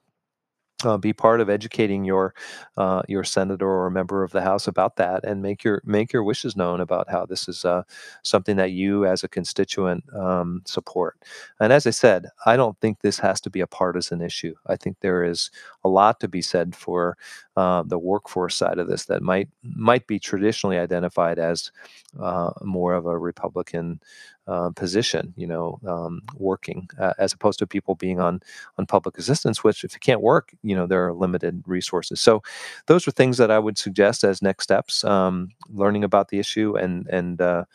uh, 0.83 0.97
be 0.97 1.13
part 1.13 1.41
of 1.41 1.49
educating 1.49 2.05
your 2.05 2.33
uh, 2.77 3.01
your 3.07 3.23
senator 3.23 3.67
or 3.69 3.89
member 3.89 4.23
of 4.23 4.31
the 4.31 4.41
House 4.41 4.67
about 4.67 4.95
that, 4.97 5.23
and 5.23 5.41
make 5.41 5.63
your 5.63 5.81
make 5.85 6.13
your 6.13 6.23
wishes 6.23 6.55
known 6.55 6.79
about 6.81 7.09
how 7.09 7.25
this 7.25 7.47
is 7.47 7.65
uh, 7.65 7.83
something 8.23 8.57
that 8.57 8.71
you, 8.71 9.05
as 9.05 9.23
a 9.23 9.27
constituent, 9.27 10.03
um, 10.13 10.61
support. 10.65 11.17
And 11.59 11.73
as 11.73 11.87
I 11.87 11.91
said, 11.91 12.27
I 12.45 12.55
don't 12.57 12.79
think 12.79 12.99
this 13.01 13.19
has 13.19 13.41
to 13.41 13.49
be 13.49 13.61
a 13.61 13.67
partisan 13.67 14.21
issue. 14.21 14.55
I 14.67 14.75
think 14.75 14.97
there 14.99 15.23
is 15.23 15.49
a 15.83 15.89
lot 15.89 16.19
to 16.19 16.27
be 16.27 16.41
said 16.41 16.75
for 16.75 17.17
uh, 17.55 17.83
the 17.83 17.97
workforce 17.99 18.55
side 18.55 18.77
of 18.77 18.87
this 18.87 19.05
that 19.05 19.21
might 19.23 19.49
might 19.63 20.05
be 20.07 20.19
traditionally 20.19 20.77
identified 20.77 21.39
as 21.39 21.71
uh, 22.19 22.51
more 22.61 22.93
of 22.93 23.05
a 23.05 23.17
Republican 23.17 23.99
uh, 24.47 24.69
position, 24.71 25.33
you 25.35 25.45
know, 25.45 25.79
um, 25.85 26.21
working 26.35 26.89
uh, 26.99 27.13
as 27.17 27.33
opposed 27.33 27.59
to 27.59 27.67
people 27.67 27.95
being 27.95 28.19
on 28.19 28.41
on 28.77 28.85
public 28.85 29.17
assistance, 29.17 29.63
which 29.63 29.83
if 29.83 29.93
you 29.93 29.99
can't 29.99 30.21
work, 30.21 30.53
you 30.63 30.75
know, 30.75 30.87
there 30.87 31.05
are 31.05 31.13
limited 31.13 31.63
resources. 31.65 32.21
So, 32.21 32.41
those 32.85 33.07
are 33.07 33.11
things 33.11 33.37
that 33.37 33.51
I 33.51 33.59
would 33.59 33.77
suggest 33.77 34.23
as 34.23 34.41
next 34.41 34.63
steps: 34.63 35.03
um, 35.03 35.49
learning 35.69 36.03
about 36.03 36.29
the 36.29 36.39
issue 36.39 36.77
and 36.77 37.07
and 37.07 37.41
uh, 37.41 37.65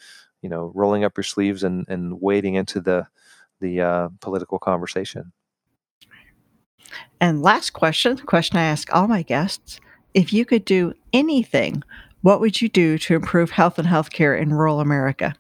you 0.41 0.49
know, 0.49 0.73
rolling 0.75 1.05
up 1.05 1.17
your 1.17 1.25
sleeves 1.25 1.63
and 1.63 1.87
and 1.89 2.21
wading 2.21 2.55
into 2.55 2.81
the 2.81 3.07
the 3.61 3.81
uh, 3.81 4.09
political 4.21 4.59
conversation. 4.59 5.33
And 7.21 7.43
last 7.43 7.71
question, 7.71 8.19
question 8.19 8.57
I 8.57 8.65
ask 8.65 8.93
all 8.95 9.09
my 9.09 9.23
guests: 9.23 9.81
If 10.15 10.33
you 10.33 10.45
could 10.45 10.65
do 10.65 10.95
anything, 11.13 11.83
what 12.23 12.41
would 12.41 12.63
you 12.63 12.69
do 12.69 12.99
to 12.99 13.15
improve 13.15 13.51
health 13.51 13.79
and 13.79 13.89
healthcare 13.89 14.41
in 14.41 14.53
rural 14.55 14.81
America? 14.81 15.35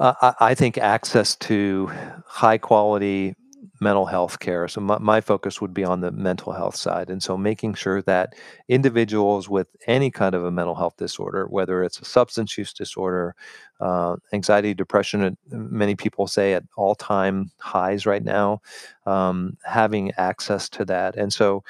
Uh, 0.00 0.14
I, 0.22 0.34
I, 0.52 0.54
think 0.54 0.78
access 0.78 1.36
to 1.36 1.90
high 2.24 2.56
quality 2.56 3.34
mental 3.80 4.06
health 4.06 4.40
care. 4.40 4.66
So 4.66 4.80
my, 4.80 4.96
my, 4.98 5.20
focus 5.20 5.60
would 5.60 5.74
be 5.74 5.84
on 5.84 6.00
the 6.00 6.10
mental 6.10 6.54
health 6.54 6.74
side, 6.74 7.10
and 7.10 7.22
so 7.22 7.36
making 7.36 7.74
sure 7.74 8.00
that 8.02 8.34
individuals 8.66 9.50
with 9.50 9.68
any 9.86 10.10
kind 10.10 10.34
of 10.34 10.42
a 10.42 10.50
mental 10.50 10.74
health 10.74 10.96
disorder, 10.96 11.46
whether 11.48 11.84
it's 11.84 12.00
a 12.00 12.06
substance 12.06 12.56
use 12.56 12.72
disorder, 12.72 13.34
uh, 13.80 14.16
anxiety, 14.32 14.72
depression, 14.72 15.36
many 15.50 15.94
people 15.94 16.26
say 16.26 16.54
at 16.54 16.64
all 16.78 16.94
time 16.94 17.50
highs 17.58 18.06
right 18.06 18.24
now, 18.24 18.62
um, 19.04 19.58
having 19.64 20.12
access 20.12 20.70
to 20.70 20.84
that, 20.86 21.14
and 21.16 21.30
so 21.30 21.62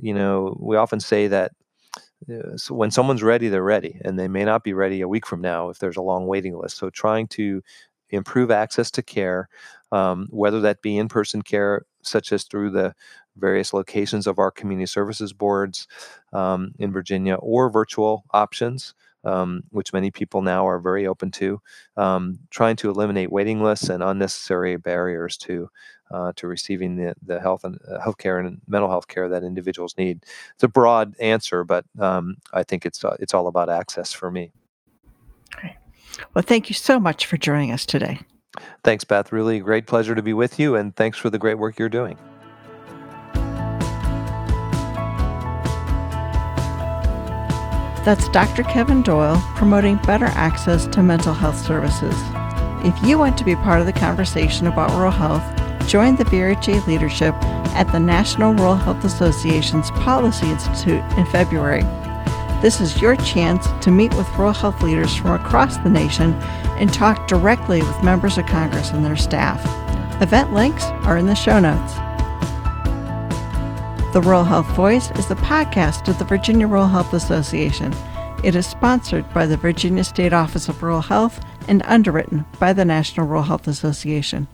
you 0.00 0.12
know 0.12 0.56
we 0.60 0.76
often 0.76 0.98
say 0.98 1.28
that 1.28 1.52
so 2.56 2.74
when 2.74 2.90
someone's 2.90 3.22
ready, 3.22 3.48
they're 3.48 3.62
ready, 3.62 4.00
and 4.04 4.18
they 4.18 4.28
may 4.28 4.44
not 4.44 4.64
be 4.64 4.72
ready 4.72 5.00
a 5.00 5.08
week 5.08 5.26
from 5.26 5.40
now 5.40 5.68
if 5.68 5.78
there's 5.78 5.96
a 5.96 6.02
long 6.02 6.26
waiting 6.26 6.56
list. 6.58 6.76
So 6.78 6.90
trying 6.90 7.28
to 7.28 7.62
improve 8.10 8.50
access 8.50 8.90
to 8.92 9.02
care, 9.02 9.48
um, 9.92 10.26
whether 10.30 10.60
that 10.60 10.82
be 10.82 10.96
in-person 10.98 11.42
care, 11.42 11.84
such 12.02 12.32
as 12.32 12.44
through 12.44 12.70
the 12.70 12.94
various 13.36 13.72
locations 13.72 14.26
of 14.26 14.38
our 14.38 14.50
community 14.50 14.86
services 14.86 15.32
boards 15.32 15.86
um, 16.32 16.72
in 16.78 16.92
Virginia, 16.92 17.34
or 17.36 17.70
virtual 17.70 18.24
options. 18.32 18.94
Um, 19.26 19.64
which 19.70 19.92
many 19.92 20.12
people 20.12 20.40
now 20.40 20.68
are 20.68 20.78
very 20.78 21.04
open 21.04 21.32
to, 21.32 21.60
um, 21.96 22.38
trying 22.50 22.76
to 22.76 22.90
eliminate 22.90 23.32
waiting 23.32 23.60
lists 23.60 23.88
and 23.88 24.00
unnecessary 24.00 24.76
barriers 24.76 25.36
to 25.38 25.68
uh, 26.10 26.32
to 26.36 26.46
receiving 26.46 26.96
the, 26.96 27.14
the 27.24 27.40
health 27.40 27.64
and 27.64 27.78
uh, 27.90 27.98
healthcare 27.98 28.38
and 28.38 28.60
mental 28.68 28.88
health 28.88 29.08
care 29.08 29.28
that 29.28 29.42
individuals 29.42 29.94
need. 29.98 30.24
It's 30.54 30.62
a 30.62 30.68
broad 30.68 31.16
answer, 31.18 31.64
but 31.64 31.84
um, 31.98 32.36
I 32.52 32.62
think 32.62 32.86
it's 32.86 33.04
uh, 33.04 33.16
it's 33.18 33.34
all 33.34 33.48
about 33.48 33.68
access 33.68 34.12
for 34.12 34.30
me. 34.30 34.52
Okay. 35.56 35.76
Well, 36.34 36.44
thank 36.46 36.68
you 36.70 36.74
so 36.74 37.00
much 37.00 37.26
for 37.26 37.36
joining 37.36 37.72
us 37.72 37.84
today. 37.84 38.20
Thanks, 38.84 39.04
Beth. 39.04 39.32
Really 39.32 39.58
great 39.60 39.86
pleasure 39.86 40.14
to 40.14 40.22
be 40.22 40.32
with 40.32 40.58
you, 40.58 40.76
and 40.76 40.94
thanks 40.96 41.18
for 41.18 41.30
the 41.30 41.38
great 41.38 41.58
work 41.58 41.78
you're 41.78 41.88
doing. 41.88 42.16
That's 48.06 48.28
Dr. 48.28 48.62
Kevin 48.62 49.02
Doyle 49.02 49.42
promoting 49.56 49.96
better 49.96 50.26
access 50.26 50.86
to 50.86 51.02
mental 51.02 51.34
health 51.34 51.58
services. 51.58 52.14
If 52.84 53.02
you 53.02 53.18
want 53.18 53.36
to 53.36 53.44
be 53.44 53.56
part 53.56 53.80
of 53.80 53.86
the 53.86 53.92
conversation 53.92 54.68
about 54.68 54.92
rural 54.92 55.10
health, 55.10 55.42
join 55.88 56.14
the 56.14 56.24
VRHA 56.26 56.86
leadership 56.86 57.34
at 57.74 57.90
the 57.90 57.98
National 57.98 58.54
Rural 58.54 58.76
Health 58.76 59.04
Association's 59.04 59.90
Policy 59.90 60.48
Institute 60.48 61.02
in 61.18 61.26
February. 61.26 61.82
This 62.62 62.80
is 62.80 63.02
your 63.02 63.16
chance 63.16 63.66
to 63.80 63.90
meet 63.90 64.14
with 64.14 64.28
rural 64.36 64.52
health 64.52 64.80
leaders 64.82 65.16
from 65.16 65.32
across 65.32 65.76
the 65.78 65.90
nation 65.90 66.32
and 66.78 66.94
talk 66.94 67.26
directly 67.26 67.82
with 67.82 68.04
members 68.04 68.38
of 68.38 68.46
Congress 68.46 68.92
and 68.92 69.04
their 69.04 69.16
staff. 69.16 69.60
Event 70.22 70.52
links 70.52 70.84
are 71.02 71.18
in 71.18 71.26
the 71.26 71.34
show 71.34 71.58
notes. 71.58 71.94
The 74.16 74.22
Rural 74.22 74.44
Health 74.44 74.68
Voice 74.68 75.10
is 75.18 75.26
the 75.26 75.34
podcast 75.34 76.08
of 76.08 76.18
the 76.18 76.24
Virginia 76.24 76.66
Rural 76.66 76.88
Health 76.88 77.12
Association. 77.12 77.94
It 78.42 78.56
is 78.56 78.66
sponsored 78.66 79.30
by 79.34 79.44
the 79.44 79.58
Virginia 79.58 80.04
State 80.04 80.32
Office 80.32 80.70
of 80.70 80.82
Rural 80.82 81.02
Health 81.02 81.38
and 81.68 81.82
underwritten 81.84 82.46
by 82.58 82.72
the 82.72 82.86
National 82.86 83.26
Rural 83.26 83.42
Health 83.42 83.68
Association. 83.68 84.48